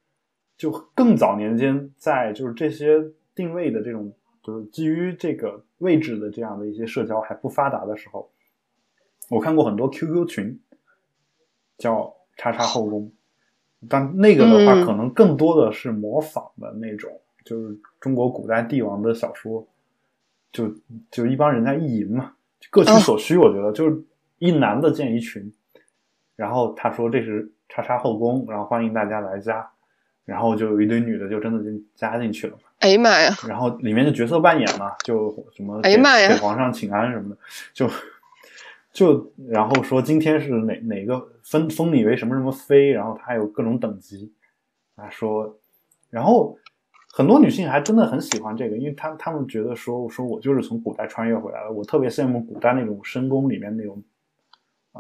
[0.59, 2.99] 就更早年间，在就是这些
[3.35, 4.13] 定位的这种
[4.43, 8.31] 就是基于这个位置的这样的一些社交还不发达的时候，
[9.31, 10.61] 我看过很多 QQ 群，
[11.79, 13.11] 叫“叉叉后宫”，
[13.89, 17.11] 但那个的话嗯可能更多的是模仿的那种，
[17.47, 19.67] 就是中国古代帝王的小说。
[20.53, 20.69] 就
[21.13, 22.35] 就一帮人在意淫嘛，
[22.71, 23.37] 各取所需。
[23.37, 24.03] 我觉得、就是
[24.41, 25.49] 一男的建一群，
[26.41, 29.71] 然后他说这是叉叉后宫，然后欢迎大家来加，
[30.25, 32.63] 然后就有一堆女的就真的就加进去了嘛。
[32.79, 33.31] 哎呀妈呀！
[33.47, 37.37] 然后里面的角色扮演嘛，就什么给哎呀妈呀给皇上请安什么的，
[37.75, 37.91] 就
[38.91, 44.33] 就然后说今天是哪哪个封封你为什么什么妃，然后他还有各种等级
[44.97, 45.59] 啊说，
[46.09, 46.57] 然后
[47.13, 54.03] 很多女性还真的很喜欢这个，因为她她们觉得说说我就是从古代穿越回来的，我特别羡慕古代那种深宫里面那种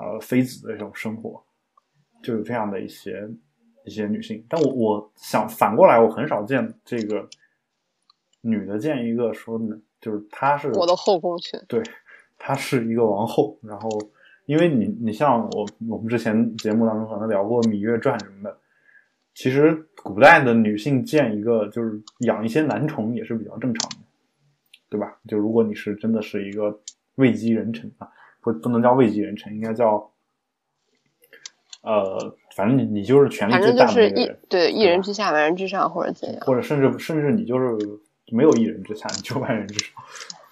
[0.00, 1.42] 呃妃子的这种生活，
[2.22, 3.28] 就有这样的一些
[3.84, 4.44] 一些女性。
[4.48, 7.28] 但我我想反过来，我很少见这个
[8.40, 11.82] 女的见一个说呢，就是她是我的后宫群，对，
[12.38, 13.88] 她是一个王后，然后
[14.46, 18.58] 因为你你像我我们之前节目当中可能聊过《芈月传》什么的，
[19.34, 23.96] 其实古代的女性见一个就是养一些男宠也是比较正常的，
[24.88, 25.18] 对吧？
[25.28, 26.80] 就如果你是真的是一个
[27.16, 28.10] 位极人臣啊，
[28.40, 30.10] 不不能叫位极人臣，应该叫
[31.82, 36.40] 呃，反正你你就是权力反最大的那个人，对一人之下万人之上或者怎样。
[36.46, 37.78] 或者甚至甚至你就是
[38.32, 39.94] 没有一人之下，你就万人之上，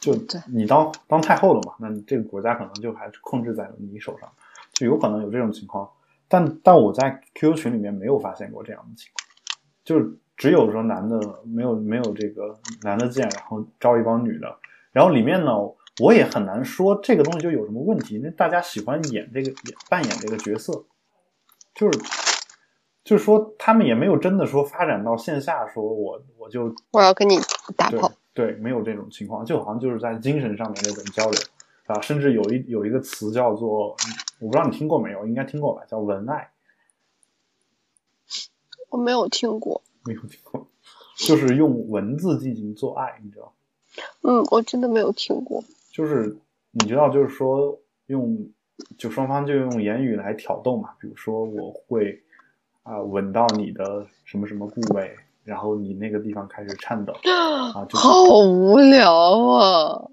[0.01, 0.15] 就
[0.47, 4.29] 你当当太后了嘛，那你这个国家可能就还是控制在你手上，
[4.73, 5.89] 就有可能有这种情况。
[6.29, 9.27] 但但我在 QQ 群里面没有发现过这样的情况，
[9.85, 14.57] 就是只有说男的没有没有这个男的贱，然后招一帮女的，
[14.93, 15.53] 然后里面呢，
[16.01, 19.57] 我也很难说这个东西就有什么问题，那大家喜欢演这个演
[19.89, 20.85] 扮演这个角色，
[21.75, 21.99] 就是
[23.05, 27.39] 就是说他们也没有真的说发展到线下，说我我就我要跟你
[27.77, 31.41] 打对炮，对，没有这种情况，就好像就是在精神上面那种交流
[31.87, 33.97] 啊，甚至有一有一个词叫做，
[34.39, 36.51] 我不知道你听过没有，应该听过吧，叫文爱，
[38.91, 39.83] 我没有听过。
[40.05, 40.67] 没有听过，
[41.17, 43.53] 就是用文字进行做爱，你知道，
[44.23, 45.65] 嗯，我真的没有听过。
[45.99, 46.37] 就是
[46.71, 47.77] 你知道，就是说
[48.07, 48.39] 用
[48.97, 52.23] 就双方就用言语来挑逗嘛，比如说我会
[52.85, 55.11] 啊、吻到你的什么什么部位，
[55.43, 57.13] 然后你那个地方开始颤抖
[57.75, 60.09] 啊， 就好无聊啊！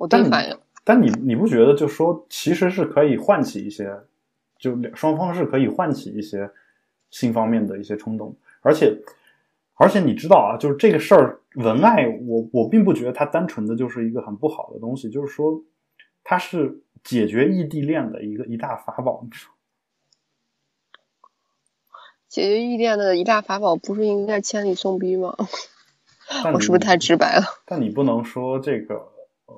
[0.00, 3.96] 我但你一反应，但你你不觉得就说其实是可以唤起一些，
[4.58, 6.50] 就两双方是可以唤起一些
[7.12, 8.92] 性方面的一些冲动，而且
[9.80, 15.64] 而且你知道啊，就是这个事儿文爱，我我并不觉得它单纯的就是一个很不好的东西，就是说
[16.22, 19.50] 它是解决异地恋的一个一大法宝，你说？
[22.28, 25.34] 解决异地恋的一大法宝不是应该千里送逼吗？
[26.52, 27.44] 我是不是太直白了？
[27.64, 28.96] 但你不能说这个，
[29.46, 29.56] 呃，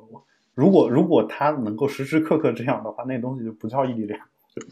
[0.54, 4.20] 如果如果他能够时时刻刻这样的话，那东西就不叫异地恋，
[4.54, 4.64] 对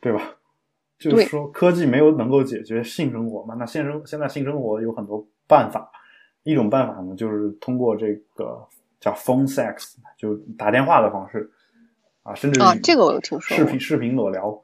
[0.00, 0.34] 对吧？
[0.98, 3.54] 就是说，科技没有能够解决性生活嘛？
[3.58, 5.90] 那现生现在性生活有很多办法，
[6.42, 8.66] 一种办法呢，就是通过这个
[9.00, 11.50] 叫 phone sex，就打电话的方式
[12.22, 13.64] 啊，甚至啊，这个我有听说过。
[13.64, 14.62] 视频视频裸聊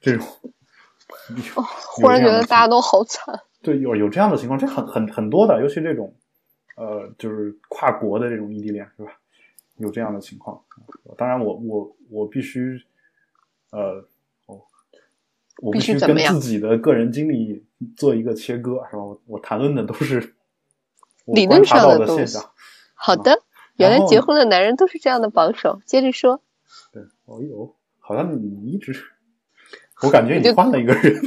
[0.00, 0.26] 这种。
[1.54, 1.62] 哦
[1.96, 3.34] 忽然觉得大家都好惨。
[3.62, 6.14] 对，有有这样的情况，这很很很多的，尤其这种，
[6.76, 9.12] 呃，就是跨国的这种异地恋，是吧？
[9.78, 10.60] 有这样的情况。
[11.16, 12.78] 当然我，我我必须，
[13.70, 14.04] 呃，
[15.60, 19.04] 我我必须须跟自己的个人经历做一个切割，是吧？
[19.04, 20.34] 我我谈论的都是
[21.26, 22.50] 我理论上的东西的现象。
[22.94, 23.42] 好的，
[23.76, 25.80] 原来结婚的男人都是这样的保守。
[25.84, 26.42] 接着说，
[26.92, 28.92] 对，哦呦，好像你一直，
[30.02, 31.20] 我感觉 你就换了一个人。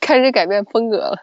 [0.00, 1.16] 开始改变风格了。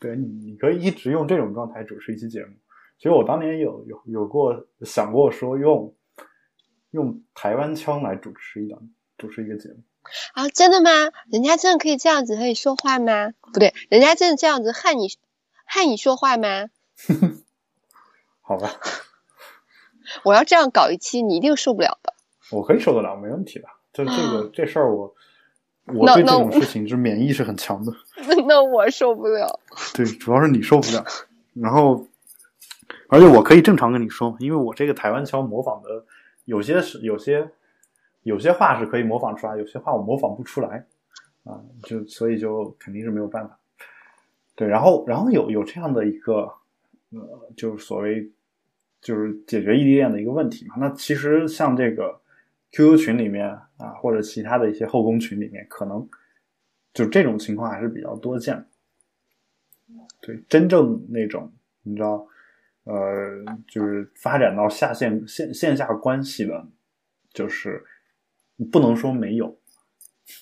[0.00, 2.52] 对你，你可以一直用这种状态主持一期节目。
[2.96, 5.94] 其实我当年有有有过想过说用
[6.92, 8.80] 用台湾腔来主持一档
[9.16, 9.76] 主持一个节目。
[10.32, 10.90] 啊，真的吗？
[11.30, 13.30] 人家真的可以这样子和你说话吗？
[13.52, 15.08] 不对，人家真的这样子和你
[15.66, 16.66] 和你说话吗？
[18.40, 18.70] 好吧，
[20.24, 22.14] 我要这样搞一期，你一定受不了的。
[22.50, 23.68] 我可以受得了，没问题的。
[23.92, 25.14] 就这个 这事儿，我
[25.94, 27.92] 我对这种事情是免疫是很强的。
[28.46, 29.60] 那我受不了。
[29.94, 31.04] 对，主要是你受不了。
[31.54, 32.06] 然后，
[33.08, 36.04] 而且我可以正常跟你说，因为我这个台湾腔模仿的
[36.46, 37.50] 有些是有些
[38.28, 40.86] 有些话是可以模仿出来，有些话我模仿不出来
[41.44, 43.58] 啊，就所以就肯定是没有办法。
[44.54, 46.52] 对，然后然后有有这样的一个
[47.10, 48.30] 呃，就是所谓
[49.00, 50.74] 就是解决异地恋的一个问题嘛。
[50.78, 52.20] 那其实像这个
[52.72, 53.48] QQ 群里面
[53.78, 56.06] 啊，或者其他的一些后宫群里面，可能
[56.92, 58.62] 就这种情况还是比较多见。
[60.20, 61.50] 对，真正那种
[61.82, 62.26] 你知道，
[62.84, 66.66] 呃，就是发展到下线线线下关系的，
[67.32, 67.82] 就是
[68.64, 69.58] 不能说没有，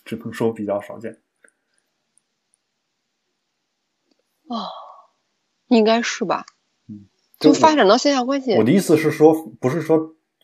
[0.05, 1.21] 只能说比较少见。
[4.49, 4.67] 哦，
[5.69, 6.45] 应该是吧？
[6.89, 7.07] 嗯
[7.39, 9.99] 就发展到线下关系我，的意思是说，不是说，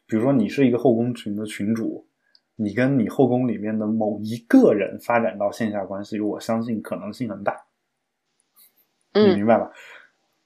[0.07, 2.07] 比如说你是一个后宫群的群主，
[2.55, 7.65] 你跟你后宫里面的某一个人发展到线下关系，我相信可能性很大。
[9.15, 9.71] 你嗯，明白吧？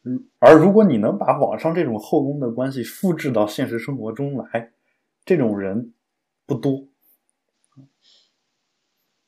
[0.05, 4.73] 嗯，而如果你能把网上这种后宫的关系复制到现实生活中来，
[5.25, 5.95] 这种人
[6.47, 6.87] 不多。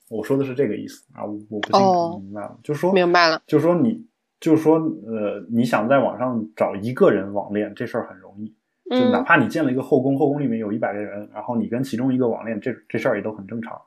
[0.08, 4.06] 我说的是这个意思啊，我我不信哦你明白了，就是说，明白了，就是说你，
[4.40, 8.48] 就是说，呃，你想在网上找一个人网恋，这事儿很容易，
[8.90, 13.78] 就哪嗯，怕你建了一个后宫，后宫里面有一百个人，然后你跟其中一个网恋，这这事儿也都很正常。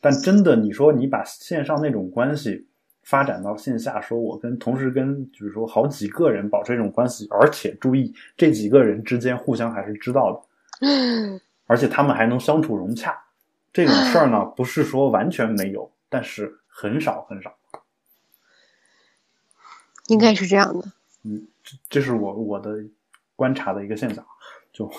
[0.00, 2.64] 但真的，你说你把线上那种关系
[3.02, 10.40] 发展到线下，说我跟同时跟比如说好几个人保持这种关系，而且注意这几个人之间互相还是知道的，
[11.66, 13.18] 而且他们还能相处融洽。
[13.78, 17.56] 这种事儿呢，不是说完全没有，但是很少很少。
[20.08, 20.90] 应该是这样的。
[21.22, 22.86] 嗯，这这是我我的
[23.36, 24.26] 观察的一个现象，
[24.72, 24.92] 就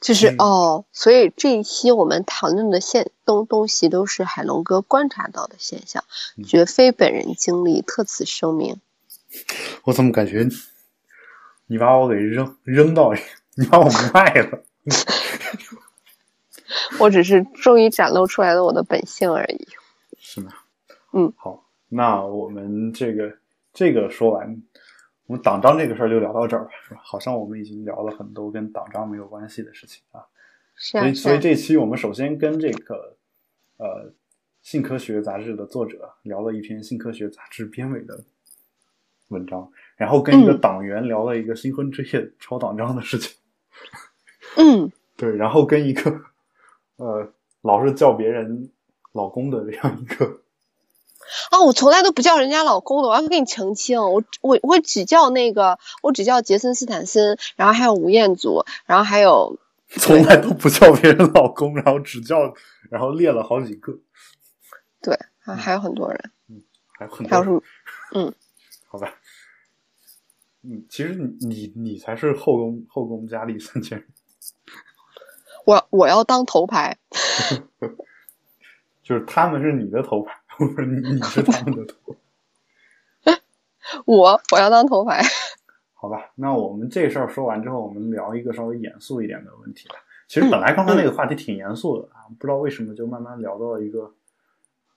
[0.00, 6.02] 就是嗯哦，所以这一期我们讨论的现东东西都是海龙哥观察到的现象，
[6.38, 8.80] 嗯绝非本人经历，特此声明。
[9.84, 10.48] 我怎么感觉
[11.66, 13.12] 你把我给扔扔到，
[13.56, 14.62] 你把我卖了？
[16.98, 19.66] 我只是终于展露出来了我的本性而已。
[20.18, 20.52] 是吗？
[21.12, 23.32] 嗯，好，那我们这个
[23.72, 24.62] 这个说完，
[25.26, 27.00] 我们党章这个事儿就聊到这儿吧，是吧？
[27.02, 30.20] 好像我们已经聊了很多跟党章没有关系的事情啊。
[30.74, 33.16] 是啊，所以，所以这期我们首先跟这个
[33.78, 34.12] 呃
[34.62, 38.22] 性科学杂志的作者聊了一篇性科学杂志编委的
[39.28, 43.34] 文章，然后跟一个嗯党员聊了一个新婚之夜抄党章的事情，
[44.56, 46.20] 嗯， 对，然后跟一个
[46.98, 47.32] 呃
[47.62, 48.70] 老是叫别人
[49.12, 50.42] 老公的这样一个，
[51.50, 59.58] 啊，我从来都不叫人家老公的，我要跟你澄清，我我我只叫那个，我只叫杰森斯坦森，然后还有吴彦祖，然后还有
[59.98, 62.54] 从来都不叫别人老公，然后只叫，
[62.90, 63.98] 然后列了好几个，
[65.00, 66.62] 对， 啊还有很多人，嗯
[66.98, 67.62] 还有很多还有什么？
[68.88, 69.14] 好吧。
[70.62, 74.06] 嗯，其实你你你才是后宫后宫佳丽三千人。
[75.68, 76.96] 我我要当头牌
[79.04, 82.16] 就是他们是你的头牌，不是你你是他们的头。
[84.06, 85.22] 我我要当头牌。
[85.92, 89.96] 好吧，那我们这事儿说完之后，我们聊一个稍微严肃一点的问题吧。
[90.26, 94.10] 其实本来刚才那个话题挺严肃的啊，不知道为什么就慢慢聊到了一个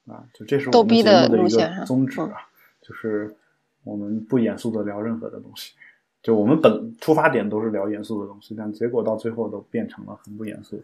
[0.07, 2.47] 啊，就这是我们节目的一个宗旨啊，
[2.81, 3.35] 就是
[3.83, 5.73] 我们不严肃的聊任何的东西。
[6.21, 10.81] 就我们本出发点都是聊严肃的东西，但结果到最后都变成了很不严肃。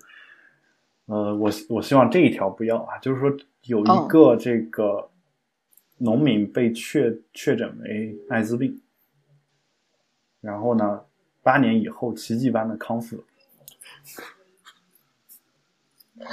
[1.06, 3.32] 呃，我我希望这一条不要啊，就是说
[3.64, 5.10] 有哦一个这个
[6.00, 8.82] 农民被确确诊为艾滋病，
[10.42, 11.06] 然后呢，
[11.42, 13.24] 八年以后奇迹般的康复了。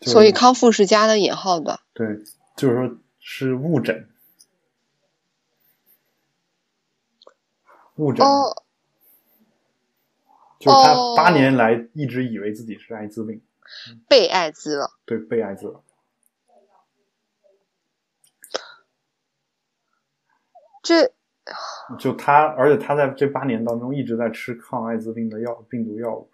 [0.00, 1.78] 所以康复是加了引号的。
[1.92, 2.18] 对，
[2.56, 4.08] 就是说是误诊，
[8.00, 8.50] 误诊，哦
[10.58, 13.40] 就是他哦八年来一直以为自己是艾滋病，
[14.08, 14.90] 被艾滋了。
[15.04, 15.82] 对，被艾滋了。
[20.82, 21.12] 这
[21.98, 26.30] 就他，而且他在这八年当中一直在吃抗艾滋病的药病毒药物，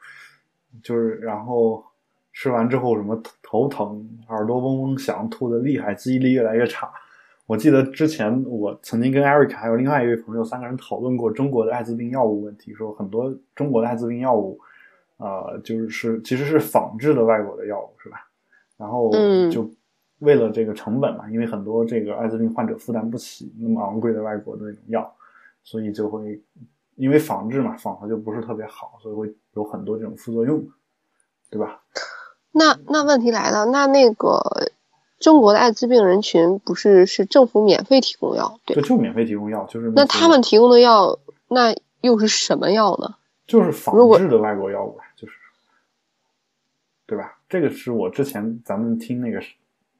[0.82, 1.84] 就是然后
[2.32, 6.92] 吃完之后什么头疼、耳朵嗡嗡响、吐的厉害、记忆力越来越差。
[7.46, 14.58] 我记得之前我曾经跟 Eric 还有另外一位朋友三个人讨论过中国的艾滋病药物问题，说很多中国的艾滋病药物，
[15.18, 18.26] 呃，就是其实是仿制的外国的药物，是吧？
[18.76, 19.70] 然后嗯就
[20.18, 25.14] 为了这个成本嘛，因为很多这个艾滋病患者负担不起那么昂贵的外国的那种药，
[25.62, 26.42] 所以就会
[26.96, 30.66] 因为仿制嘛，仿的就不是特别好，所以会有很多这种副作用，
[31.48, 31.80] 对吧？
[32.50, 34.40] 那那问题来了，那那个
[35.18, 43.16] 中国的艾滋病人群不是是政府免费提供药，对对，就免费提供药，就是那他们提供的药，那又是什么药呢？
[43.46, 45.34] 就是仿制的外国药物，就是
[47.06, 47.38] 对吧？
[47.48, 49.40] 这个是我之前咱们听那个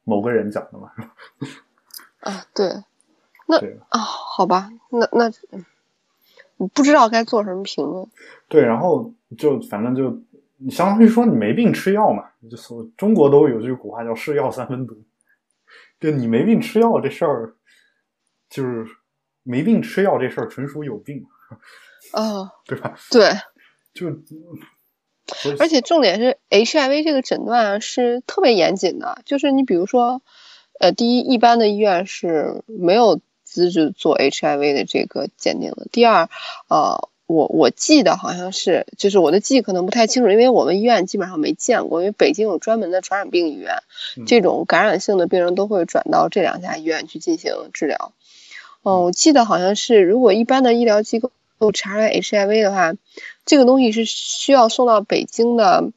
[0.05, 0.91] 某个人讲的嘛，
[2.21, 2.83] 啊，对，
[3.47, 5.31] 那对啊，好吧，那那
[6.75, 8.07] 不知道该做什么评论。
[8.49, 10.19] 对，然后就反正就
[10.59, 14.96] 你相当于说你没病吃药嘛，就是中国都有句古话叫“是药三分毒”，
[16.00, 17.54] 就你没病吃药这事儿，
[18.48, 18.86] 就是
[19.42, 21.24] 没病吃药这事儿纯属有病，
[22.12, 22.94] 啊， 对吧？
[23.11, 23.30] 对，
[23.92, 24.09] 就
[25.59, 30.22] 而且重点是 HIV 这个诊断啊是特别严谨的，就是你比如说，
[30.78, 36.28] 呃，第一，一般的医院是没有资质做 HIV 的这个鉴定的；第二，
[36.68, 43.83] 呃，我我记得好像是，就是我的记忆可能不太清楚，因为我们医院基本上没见过，因为北京有专门的传染病医院，
[44.16, 48.12] 嗯这种感染性的病人都会转到这两家医院去进行治疗。
[48.85, 52.95] 嗯，我记得好像是，如果一般的医疗机构查出来 HIV 的话，
[53.45, 55.91] 这个东西是需要送到北京的，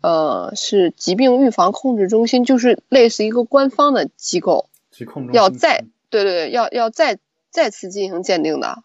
[0.00, 7.18] 呃，是疾病预防控制中心，就是类似一个官方的机构，疾控要再对对对，要要再
[7.50, 8.82] 再次进行鉴定的。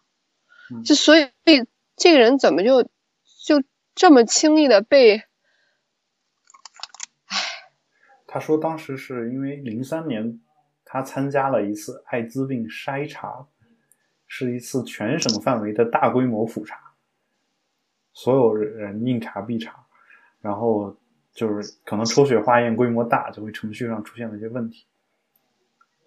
[0.72, 1.26] 嗯就所以
[2.00, 3.62] 这个人怎么就就
[3.94, 5.22] 这么轻易的被
[8.26, 10.40] 他说当时是因为零三年
[10.82, 13.46] 他参加了一次艾滋病筛查，
[14.26, 16.94] 是一次全省范围的大规模普查，
[18.14, 19.84] 所有人应查必查，
[20.40, 20.96] 然后
[21.34, 24.86] 就是可能抽血化验规模大，就会程序上出现了一些问题，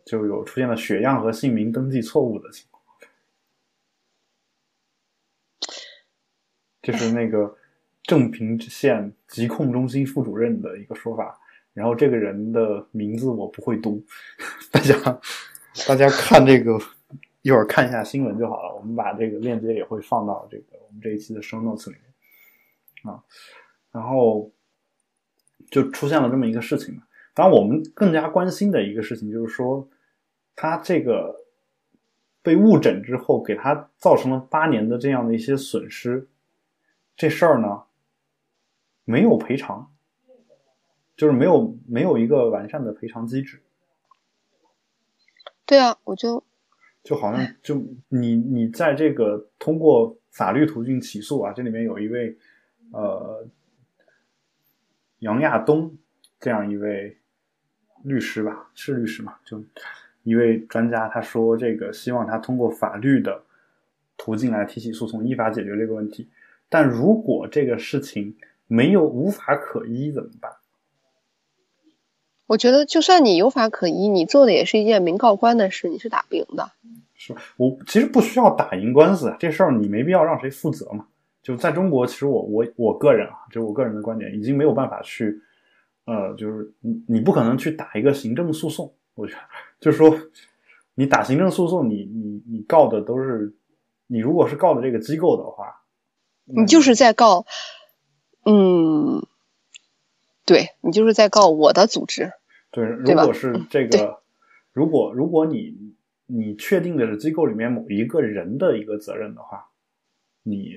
[0.04, 2.73] 就有出现了血样和姓名登记错误的情况。
[6.84, 7.58] 就是那个
[8.04, 11.36] 正平县疾控中心副主任的一个说法。
[11.74, 14.00] 然后这个人的名字我不会读，
[14.70, 15.20] 大家
[15.88, 16.78] 大家看这个
[17.42, 18.76] 一会儿看一下新闻就好了。
[18.76, 21.96] 我们把这个链接也会放到这个我们这一期的 show notes 里
[23.04, 23.24] 面啊。
[23.92, 24.52] 然后
[25.72, 27.02] 就出现了这么一个事情嘛。
[27.34, 29.88] 当然，我们更加关心的一个事情就是说，
[30.56, 31.36] 他这个
[32.44, 36.28] 被误诊之后，给他造成了八年的这样的一些损失，
[37.16, 37.84] 这事儿呢
[39.06, 39.90] 没有赔偿。
[41.16, 43.62] 就是没有没有一个完善的赔偿机制。
[45.64, 46.44] 对啊，我就
[47.04, 47.76] 就好像就
[48.10, 52.36] 你你在这个通过法律途径起诉啊，这里面有一位
[52.92, 53.48] 呃
[55.20, 55.96] 杨亚东
[56.40, 57.16] 这样一位
[58.02, 59.38] 律师吧，是律师嘛？
[59.46, 59.64] 就
[60.24, 63.44] 一位专家，他说这个希望他通过法律的
[64.18, 66.28] 途径来提起诉讼，依法解决这个问题。
[66.74, 70.52] 但如果这个事情没有无法可依怎么办？
[72.48, 76.72] 我觉得，就算你有法可依，你做的也是一件民告官的事，你是打不赢的。
[77.14, 81.06] 是我其实不需要打赢官司，这事儿你没必要让谁负责嘛。
[81.44, 85.40] 就在中国，其实我我我个人啊，这是我个人的观点，已经没有办法去，
[86.06, 88.92] 呃，就是你你不可能去打一个行政诉讼。
[89.14, 89.40] 我觉得，
[89.80, 90.12] 就是说，
[90.96, 93.54] 你打行政诉讼，你你你告的都是，
[94.08, 95.83] 你如果是告的这个机构的话，
[96.46, 97.46] 你就是在告，
[98.46, 99.26] 嗯。
[100.46, 102.34] 对你就是在告我的组织，
[102.70, 104.20] 对，如果是这个，
[104.74, 105.74] 如果如果你
[106.26, 109.66] 你确定的是机构里面某一个人的一个责任的话，
[110.44, 110.74] 你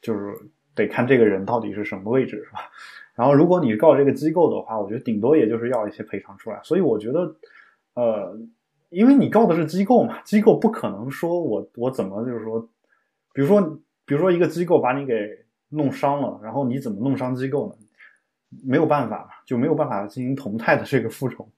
[0.00, 0.32] 就是
[0.76, 2.70] 得看这个人到底是什么位置，是吧？
[3.16, 6.60] 然后如果你告这个机构的话，我觉得顶多也就是要一些赔偿出来。
[6.62, 7.34] 所以我觉得，
[7.94, 8.38] 呃，
[8.90, 12.60] 因为你告的是机构嘛，机构不可能说我我怎么就是说，
[13.32, 13.76] 比如说
[14.06, 15.14] 比如说一个机构把你给
[15.70, 17.74] 弄伤了，然后你怎么弄伤机构呢？
[18.64, 21.48] 没有办法，就没有办法进行同态的这个复仇，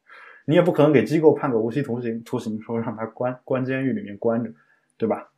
[0.46, 4.50] 你也不可能给机构判个无期徒刑，徒刑说让他关关监狱里面关着，
[4.96, 5.28] 对吧？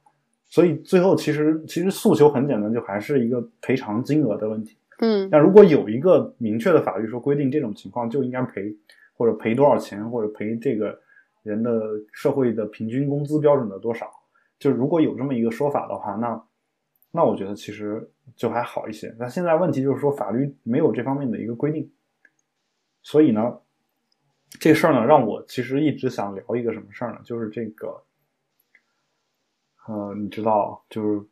[0.44, 4.78] 所以最后其实其实诉求很简单，就还是一个赔偿金额的问题。
[5.00, 8.72] 嗯，但如果有一个明确的法律说规定这种情况就应该赔，
[9.16, 10.96] 或者赔多少钱，或者赔这个
[11.42, 11.82] 人的
[12.12, 14.08] 社会的平均工资标准的多少，
[14.60, 16.40] 就是如果有这么一个说法的话，那。
[17.18, 19.12] 那我觉得其实就还好一些。
[19.18, 21.90] 那现在问题就是说法律没有这方面的一个规定，
[23.02, 23.58] 所以呢，
[24.60, 27.18] 这事儿呢让我其实一直想聊一个什么事儿呢？
[27.24, 28.04] 就是这个，
[29.88, 31.26] 呃，你知道，就是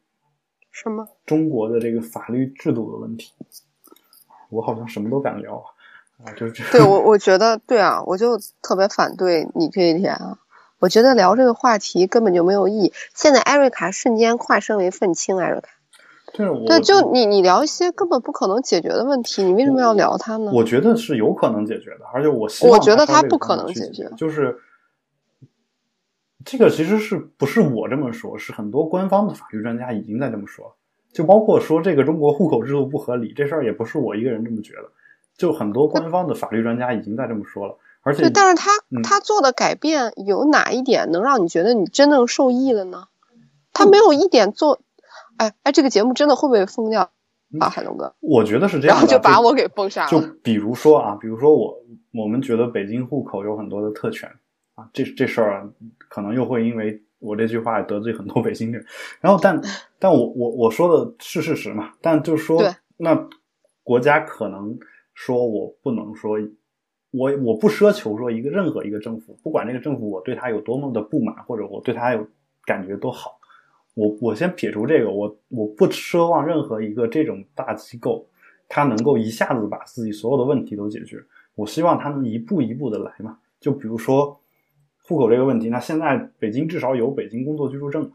[0.73, 1.07] 什么？
[1.25, 3.33] 中国的这个法律制度的问题。
[4.51, 5.65] 我好像什么都敢聊
[6.25, 10.41] 啊，就是对我 我觉得对啊，我就特别反对你这一点啊。
[10.81, 12.93] 我觉得聊这个话题根本就没有意义。
[13.15, 15.71] 现在艾瑞卡瞬间化身为愤青，艾瑞卡。
[16.37, 20.51] 对，对，就你你聊一些根本不可能解决的问题，你为什么要聊它呢？
[20.53, 24.11] 我觉得是有可能解决的，而且我希望我觉得它不可能解决。
[24.17, 24.59] 就是
[26.45, 30.77] 这个其实是不是我这么说，是很多官方的法律专家已经在这么说，
[31.13, 34.91] 就包括说这个中国户口制度不合理这事儿，也不是我一个人这么觉得，
[35.37, 37.79] 就很多官方的法律专家已经在这么说了。
[38.03, 38.71] 而且，但是他
[39.03, 43.09] 他做的改变有哪一点能让你觉得你真正受益了呢？
[43.73, 44.79] 他没有一点做，
[45.39, 47.11] 哎哎，这个节目真的会不会封掉
[47.61, 48.15] 啊，海龙哥？
[48.21, 50.11] 我觉得是这样，然后就把我给封杀了。
[50.11, 51.77] 就比如说啊，比如说我
[52.13, 54.29] 我们觉得北京户口有很多的特权
[54.75, 55.71] 啊，这这事儿
[56.09, 58.85] 可能又会因为我这句话得罪很多北京人。
[59.21, 59.61] 然后， 但
[59.99, 61.93] 但我我我说的是事实嘛？
[62.01, 62.63] 但就是说，
[62.97, 63.29] 那
[63.83, 64.79] 国家可能
[65.15, 66.39] 说我不能说。
[67.13, 72.27] 我我不奢求说一个任何一个政府，不管这个政府我对他有多么的不满，或者我对他有
[72.67, 73.36] 感觉多好，
[73.97, 78.29] 我我先撇除这个，我我不奢望任何一个这种大机构，
[78.69, 81.17] 它能够一下子把自己所有的问题都解决。
[81.55, 83.39] 我希望它能一步一步的来嘛。
[83.59, 84.39] 就比如说
[85.03, 88.13] 户口这个问题，那现在北京至少有北京工作居住证，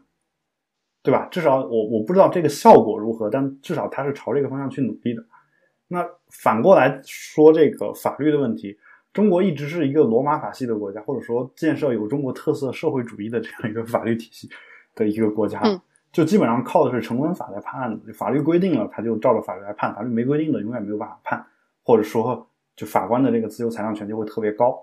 [1.02, 1.26] 对吧？
[1.32, 5.24] 至少我我不知道这个效果如何，但至少它是朝这个方向去努力的。
[5.88, 8.78] 那反过来说这个法律的问题。
[9.12, 14.48] 中国一直是一个罗马法系的国家，或者说建设有中国特色社会主义的这样一个法律体系
[14.94, 15.62] 的一个国家，
[16.12, 18.12] 就基本上靠的是成文法来判案子。
[18.12, 21.46] 法律规定了，他就照着法律来判；法律没规定的，永远没有办法判。
[21.82, 24.78] 或者说，就法官的这个自由裁量权就会特别高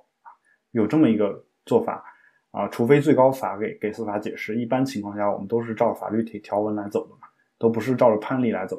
[0.72, 2.04] 有这么一个做法
[2.52, 8.78] 啊，除非最高法给给司法解释，一般情况下我们都是照法律条条文来走的嘛，都不是照着判例来走。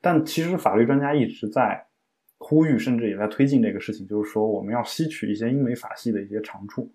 [0.00, 1.84] 但其实法律专家一直在
[2.38, 6.88] 呼吁，甚至也在推进这个事情，就是说我们要吸取一些英美法系的一些长处，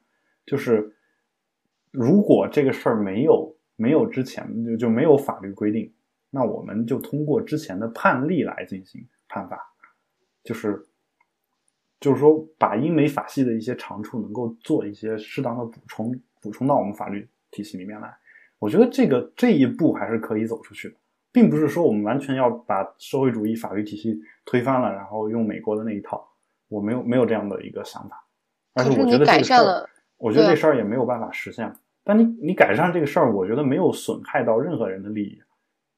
[0.46, 0.96] 就是
[1.92, 5.92] 如果这个事儿没有没有之前就就没有法律规定，
[6.30, 9.60] 那我们就通过之前的判例来进行判罚，
[10.44, 10.86] 就是
[12.00, 18.16] 就是说把英美法系的一些长处能够做一些适当的补充，补充到我们法律体系里面来。
[18.60, 20.96] 我觉得这个这一步还是可以走出去的，
[21.32, 26.30] 并不是说我们完全要把社会主义法律体系推翻了，然后用美国的那一套。
[26.70, 28.26] 我没有没有这样的一个想法，
[28.74, 31.72] 而且我觉得这个事儿，我觉得这事儿也没有办法实现。
[32.04, 35.42] 但你你改善这个事儿，我觉得没有损害到任何人的利益。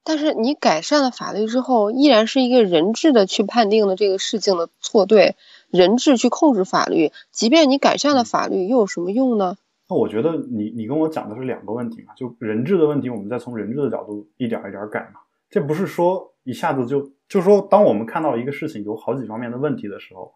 [0.03, 5.35] 但是你改善了法律之后，依然是一个人质的去判定的这个事情的错对，
[5.69, 7.11] 人质去控制法律。
[7.31, 9.57] 即便你改善了法律，又有什么用呢？
[9.89, 15.21] 那我觉得你你跟我讲的是两个问题嘛，就人质的问题，我们再从人质的角度一点一点改嘛。
[15.49, 20.31] 这不是说一下子就就是说，当我们看到一个事情有好几方面的问题的时候，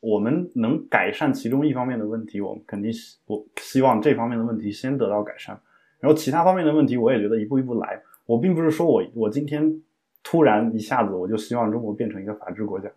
[0.00, 2.92] 我们能改善其中一方面的问题，我们肯定
[3.26, 5.58] 我希望这方面的问题先得到改善，
[6.00, 8.02] 然后其他方面的问题，我也觉得一步一步来。
[8.26, 9.82] 我并不是说我我今天
[10.22, 12.88] 突然一下子我就希望中国变成一个法治国家，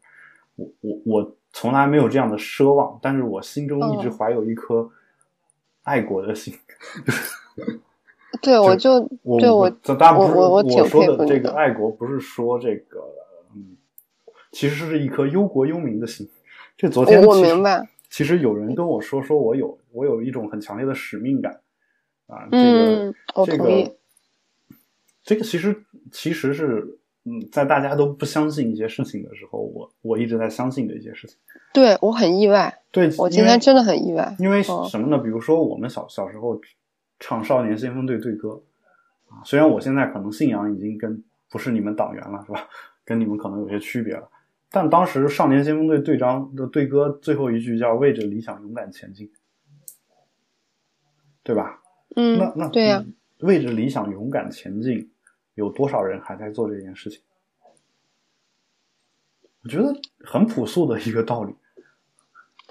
[0.56, 4.90] 我我我从来没有这样的奢望，但是我心中一直怀有一颗。
[5.84, 6.54] 爱国的心，
[8.44, 9.00] 对我就
[9.40, 13.02] 对我当然不是我我说的这个爱国，不是说这个
[13.56, 13.76] 嗯，
[14.52, 16.30] 其实是一颗忧国忧民的心。
[16.80, 21.60] 这昨天我明白，其实有人跟我说，说我有我有一种很强烈的使命感
[22.26, 22.48] 啊。
[22.50, 23.14] 这个
[23.46, 23.96] 这个
[25.22, 31.36] 这个其实其实是嗯，在大家都不相信一些事情的时候，我我一直在相信的一些事情。
[31.74, 34.34] 对我很意外，对我今天真的很意外。
[34.40, 35.18] 因为什么呢？
[35.18, 36.62] 比如说我们小小时候
[37.20, 38.52] 唱《少年先锋队队歌》
[39.28, 41.22] 啊，虽然我现在可能信仰已经跟
[41.52, 42.70] 不是你们党员了，是吧？
[43.04, 44.30] 跟你们可能有些区别了，
[44.72, 49.32] 但当时《少年先锋队》队长的队歌最后一句叫“为着理想勇敢前进”，
[51.44, 51.82] 对吧？
[52.16, 53.06] 嗯，那那对呀，
[53.40, 55.12] 为着理想勇敢前进，
[55.56, 57.22] 有多少人还在做这件事情？
[59.64, 59.94] 我觉得
[60.24, 61.54] 很朴素的一个道理，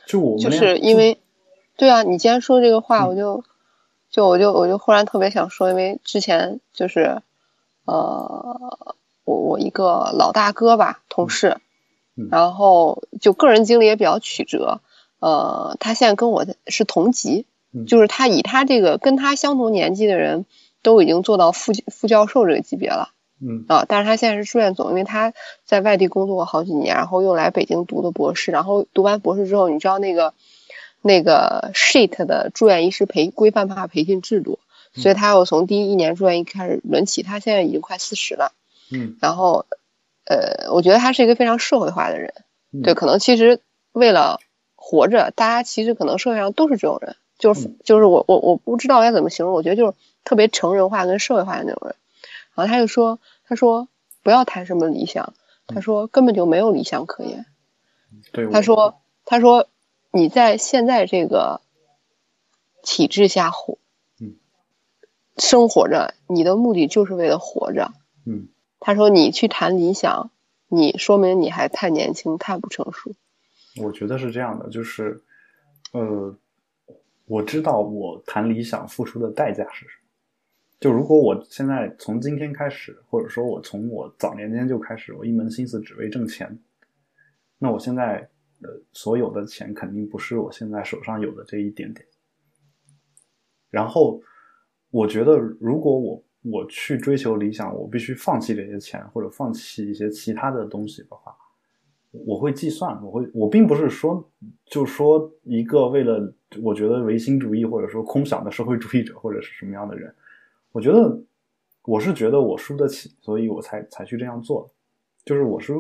[0.06, 1.20] 就我们就是因为，
[1.76, 3.44] 对啊，你既然说这个话，我就，
[4.10, 7.20] 就我就我就忽然特别想说，因为之前就是，
[7.84, 11.58] 呃，我我一个老大哥吧，同事，
[12.30, 14.80] 然后就个人经历也比较曲折，
[15.20, 17.46] 呃，他现在跟我是同级，
[17.86, 20.44] 就是他以他这个跟他相同年纪的人
[20.82, 23.10] 都已经做到副副教授这个级别了。
[23.40, 23.64] 嗯。
[23.68, 25.32] 啊，但是他现在是住院总，因为他
[25.64, 30.34] 在外地工作过好几年，然后又来北京读的博士，然后读完博士之后，你知道那个
[31.02, 34.58] 那个 sheet 的住院医师培规范化培训制度，
[34.92, 38.52] 所以他又从第一年住院医开始轮起，他现在已经快四十了，
[38.90, 39.66] 嗯，然后
[40.28, 42.34] 呃，我觉得他是一个非常社会化的人，
[42.82, 43.60] 对，可能其实
[43.92, 44.40] 为了
[44.76, 51.96] 活着，大家其实可能社会上都是这种人，就是就是我我我不知道该怎么形容，我觉得就是特别成人化跟社会化的那种人。
[52.54, 53.88] 然后他就说：“他说
[54.22, 55.32] 不要谈什么理想，
[55.66, 57.46] 他说根本就没有理想可言。
[58.50, 59.68] 他说他说
[60.10, 61.60] 你在现在这个
[62.82, 63.78] 体制下活，
[64.20, 64.34] 嗯，
[65.36, 67.92] 生活着，你的目的就是为了活着。
[68.26, 68.48] 嗯，
[68.80, 70.30] 他说你去谈理想，
[70.68, 73.12] 你说明你还太年轻，太不成熟。
[73.82, 75.22] 我觉得是这样的，就是
[75.92, 76.36] 呃，
[77.26, 80.08] 我知道我谈理想付出的代价是什么。”
[80.80, 86.56] 就如果我现在从今天开始，或者说我从我早年间就开始，我一门心思只为挣钱，
[87.58, 88.30] 那我现在
[88.62, 92.06] 呃所有的钱肯定不是我现在手上有的这一点点。
[93.70, 94.20] 然后
[94.90, 101.34] 我觉得，如果我我去追求理想，我必须放弃这些钱，或者放弃一些其他的东西的话，
[102.10, 104.28] 我会计算，我会我并不是说
[104.66, 106.32] 就说一个为了
[106.62, 110.14] 我觉得唯心主义或者说空想的社会主义者或者是什么样的人。
[110.72, 111.20] 我觉得
[111.84, 114.70] 我是觉得我输得起，所以我才才去这样做。
[115.24, 115.74] 就是我是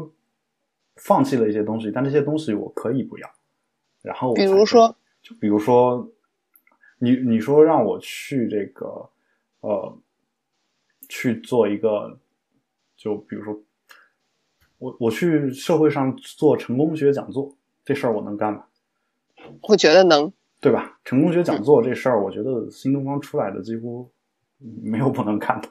[0.96, 3.30] 放弃了一些东西，但这些东西我可以不要。
[4.02, 6.06] 然后比如说，就比如说，
[6.98, 9.08] 你你说让我去这个
[9.60, 9.98] 呃
[11.08, 12.18] 去做一个，
[12.96, 13.60] 就比如说
[14.78, 17.54] 我我去社会上做成功学讲座，
[17.84, 18.64] 这事儿我能干吗？
[19.62, 20.98] 我觉得能，对吧？
[21.04, 24.10] 成功学讲座这事儿，我觉得新东方出来的几乎。
[24.82, 25.68] 没有不能干的，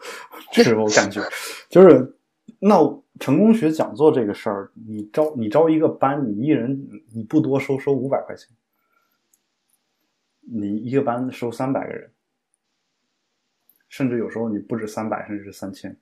[0.53, 1.21] 这是我感觉，
[1.69, 2.15] 就是
[2.57, 2.77] 那
[3.19, 8.47] 成功学讲座这个事儿，你招你招一个班，你一人你不多收收五百块钱，
[10.39, 12.09] 你一个班收三百个人，
[13.89, 15.95] 甚至有时候你不止三百，甚至是三千，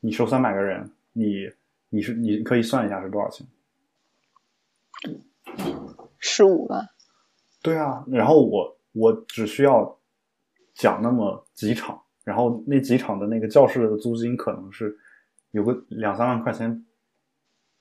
[0.00, 1.50] 你收三百个人，你
[1.88, 3.46] 你是你可以算一下是多少钱？
[6.18, 6.88] 十五万。
[7.62, 9.98] 对啊，然后我我只需要
[10.74, 14.96] 讲那么几场，然后那几场的那个教室的租金可能是
[15.50, 16.84] 有个两三万块钱，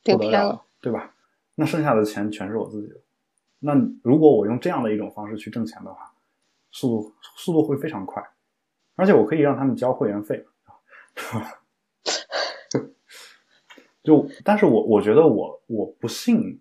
[0.03, 1.13] 不得了顶天了，对吧？
[1.55, 2.95] 那剩下的钱全是我自己的。
[3.59, 3.73] 那
[4.03, 6.13] 如果我用这样的一种方式去挣钱的话，
[6.71, 8.23] 速度速度会非常快，
[8.97, 10.43] 而且我可以让他们交会员费，
[14.03, 16.59] 就但是我我觉得我我不信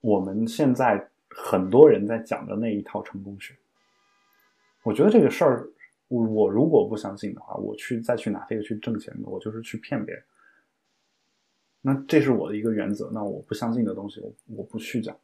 [0.00, 3.54] 我们现在很多人在讲的那一套成功学。
[4.82, 5.68] 我觉得这个事儿，
[6.08, 10.24] 我我如果不相信的话，我去再去拿这个去挣钱的，我就是去骗别人。
[11.80, 13.08] 那这是我的一个原则。
[13.12, 15.16] 那我不相信的东西，我我不去讲，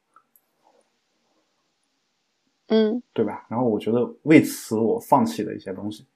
[2.69, 3.47] 嗯对吧？
[3.49, 6.07] 然后我觉得为此我放弃了一些东西，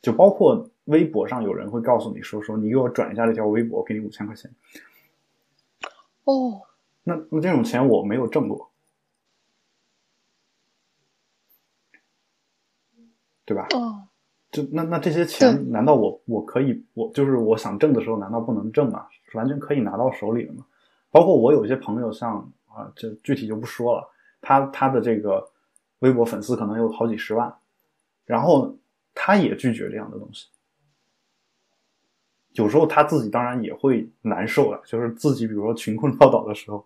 [0.00, 4.50] 就包括微博上有人会告诉你说说你给我转一下这条微博，我给你五千块钱。
[6.24, 6.62] 哦，
[7.04, 8.70] 那那这种钱我没有挣过，
[13.44, 13.66] 对吧？
[13.74, 14.06] 哦，
[14.50, 19.06] 就那那这些钱，难道我我可以我就是我想挣的时候，难道不能挣吗？
[19.34, 20.64] 完全可以拿到手里的吗？
[21.10, 22.36] 包括我有一些朋友像，
[22.66, 24.08] 啊，这具体就不说了，
[24.40, 25.50] 他他的这个
[26.00, 27.54] 微博粉丝可能有好几十万，
[28.24, 28.76] 然后
[29.28, 30.46] 他也拒绝这样的东西。
[32.52, 36.82] 有时候他自己当然也会难受了，就是自己比如说穷困潦倒的时候，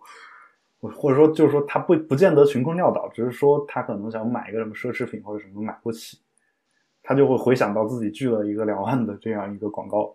[0.81, 6.19] 或或者说就是说他不不见得穷困潦倒，只是说他可能想买一个什么奢侈品或者什么买不起，
[7.01, 10.13] 他就会回想到自己拒了一个两万的这样一个广告，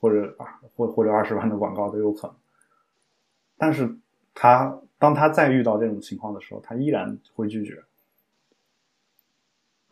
[0.00, 2.34] 或者啊或或者二十万的广告都有可能。
[3.58, 3.94] 但是
[4.32, 7.84] 他当他再遇到这种情况的时候，他依然会拒绝。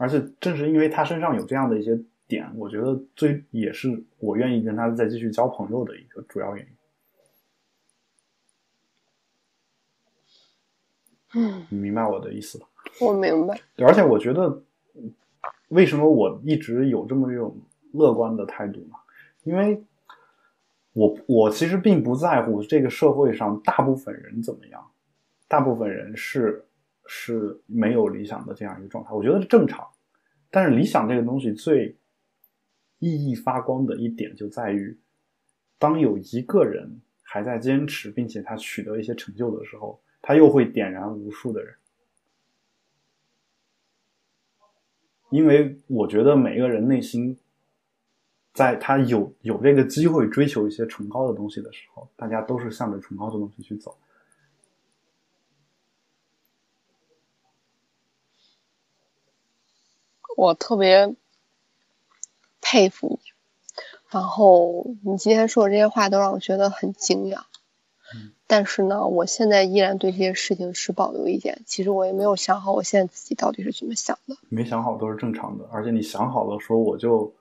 [0.03, 1.97] 而且正是因为他身上有这样的一些
[2.27, 6.73] 点，我觉得最也是我愿意跟他再继续交朋友的一个主要原因。
[11.35, 12.67] 嗯，你明白我的意思吧？
[13.01, 13.61] 我明白。
[13.77, 14.61] 对，而且我觉得，
[14.97, 15.15] 嗯
[15.69, 17.57] 为什么我一直有这么一种
[17.93, 18.97] 乐观的态度呢？
[19.45, 19.81] 因为
[20.95, 24.85] 我我其实并不在乎这个社会上大部分人怎么样，
[25.47, 26.65] 大部分人是
[27.07, 29.87] 是没有理想的这样一个状态，我觉得正常。
[30.55, 31.97] 但是理想这个东西最
[32.99, 34.95] 熠熠发光的一点就在于，
[35.79, 41.75] 当有一个人还在坚持，并且他取得一些成就的时候，他又会点燃无数的人。
[45.31, 47.35] 因为我觉得每一个人内心，
[48.53, 53.97] 在他有有这个机会追求一些崇高的东西的时候，大家都是向着崇高的东西去走。
[60.43, 61.15] 我特别
[62.61, 63.31] 佩服你，
[64.11, 67.43] 然后你今天说的这些话都让我觉得很惊讶。
[68.13, 71.63] 嗯但是呢，我现在依然对这些事情持保留意见。
[71.65, 74.37] 其实我也没有想好我现在自己到底是怎么想的。
[74.51, 77.33] 没想好都是正常的，而且你想好了说我就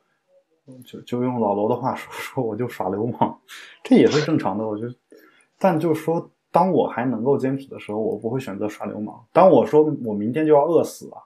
[0.86, 3.39] 就就用老罗的话说说我就耍流氓，
[3.84, 4.66] 这也是正常的。
[4.66, 4.95] 我觉得，
[5.58, 9.26] 但就是说，当我还能够坚持的时候，我不会选择耍流氓。
[9.34, 11.18] 当我说我明天就要饿死了，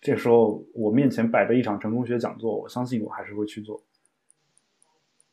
[0.00, 3.80] 这时候我面前摆着一场成功学讲座，我相信我还是会去做。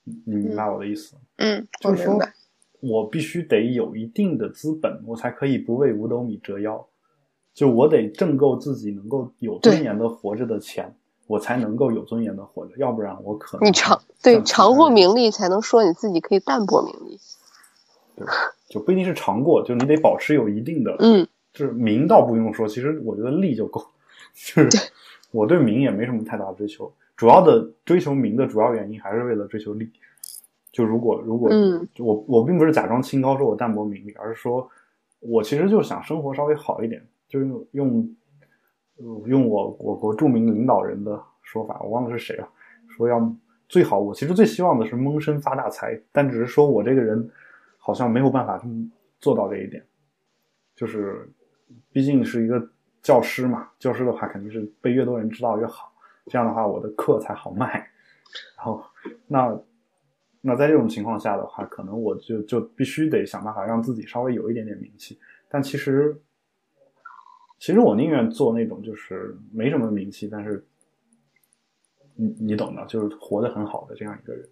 [0.03, 1.15] 你你明白我的意思？
[1.37, 2.09] 嗯，就是
[2.79, 6.85] 我必须得有一定的资本，我才可以不为五斗米折腰。
[7.53, 10.95] 就我得挣够自己能够有尊严的活着的钱，
[11.25, 17.19] 我才能够有尊严的活着，要不然我可能你尝对尝过名利，才能说你自己可以淡泊名利。
[18.15, 18.33] 对吧？
[18.69, 23.83] 就不一定是尝过，就你得保持有一定的，嗯，就是名倒不用说，其实我觉得利就够。
[24.37, 24.91] 就是
[25.31, 29.91] 我对名也没什么太大追求，主要的追求名的主要原因还是为了追求利。
[30.71, 31.87] 就如果如果，嗯。
[31.97, 34.69] 我我并不是假装清高说我淡泊名利，而是说
[35.19, 38.15] 我其实就是想生活稍微好一点，就用用
[38.97, 42.47] 呃用我我国著名领导人的说法，我忘了是谁了，
[42.89, 43.35] 说要
[43.67, 47.27] 最好，我其实最希望的是闷声发大财，但只是说我这个人
[47.79, 48.63] 好像没有办法
[49.19, 49.83] 做到这一点，
[50.75, 51.27] 就是
[51.91, 52.69] 毕竟是一个
[53.07, 55.93] 教师嘛，教师的话肯定是被越多人知道越好，
[56.25, 57.89] 这样的话我的课才好卖，
[58.57, 58.83] 然后
[59.27, 59.57] 那
[60.41, 65.17] 那在这种情况下的话，可能我就就必须得想办法让自己稍微有一点点名气，
[65.47, 66.21] 但其实
[67.59, 70.67] 其实我宁愿做那种就是没什么名气，但是
[72.13, 74.49] 你你懂的，就是活得很好的这样一个人，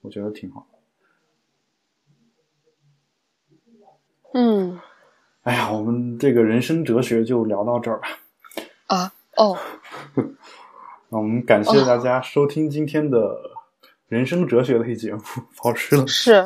[0.00, 0.66] 我觉得挺好。
[4.32, 4.80] 嗯。
[5.42, 8.08] 哎呀，我们这个人生哲学就聊到这儿吧。
[8.86, 9.58] 啊哦，
[11.08, 13.36] 那我们感谢大家收听今天的
[14.08, 15.20] 人生哲学类节目，
[15.60, 16.44] 保持了是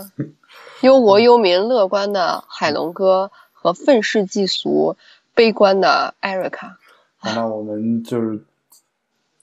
[0.80, 4.96] 忧国忧民、乐观的海龙哥和愤世嫉俗、
[5.34, 6.78] 悲观的艾瑞卡。
[7.18, 8.42] 好，那我们就是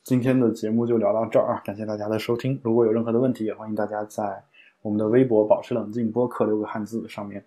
[0.03, 2.59] 今天的节目就聊到这儿，感谢大家的收听。
[2.63, 4.43] 如果有任何的问题，也欢迎大家在
[4.81, 7.45] 我们的微博“保持冷静播客”六个汉字上面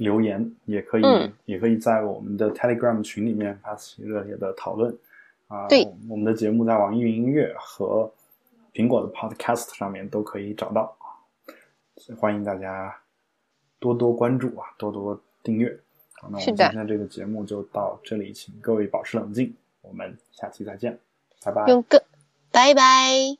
[0.00, 4.96] 留言，也可以，嗯也可以在我们的 Telegram 群里面发起热烈的讨论。
[5.46, 8.10] 啊、对，我们的节目在网易云音乐和
[8.72, 10.96] 苹果的 Podcast 上面都可以找到，
[12.16, 12.96] 欢迎大家
[13.78, 15.68] 多多关注啊，多多订阅。
[16.14, 19.52] 好，那我们今天这个节目就到这里，请各位保持冷静，
[19.82, 20.96] 我们下期再见，
[21.44, 21.66] 拜拜。
[21.66, 22.02] 用个，
[22.52, 23.39] 拜拜。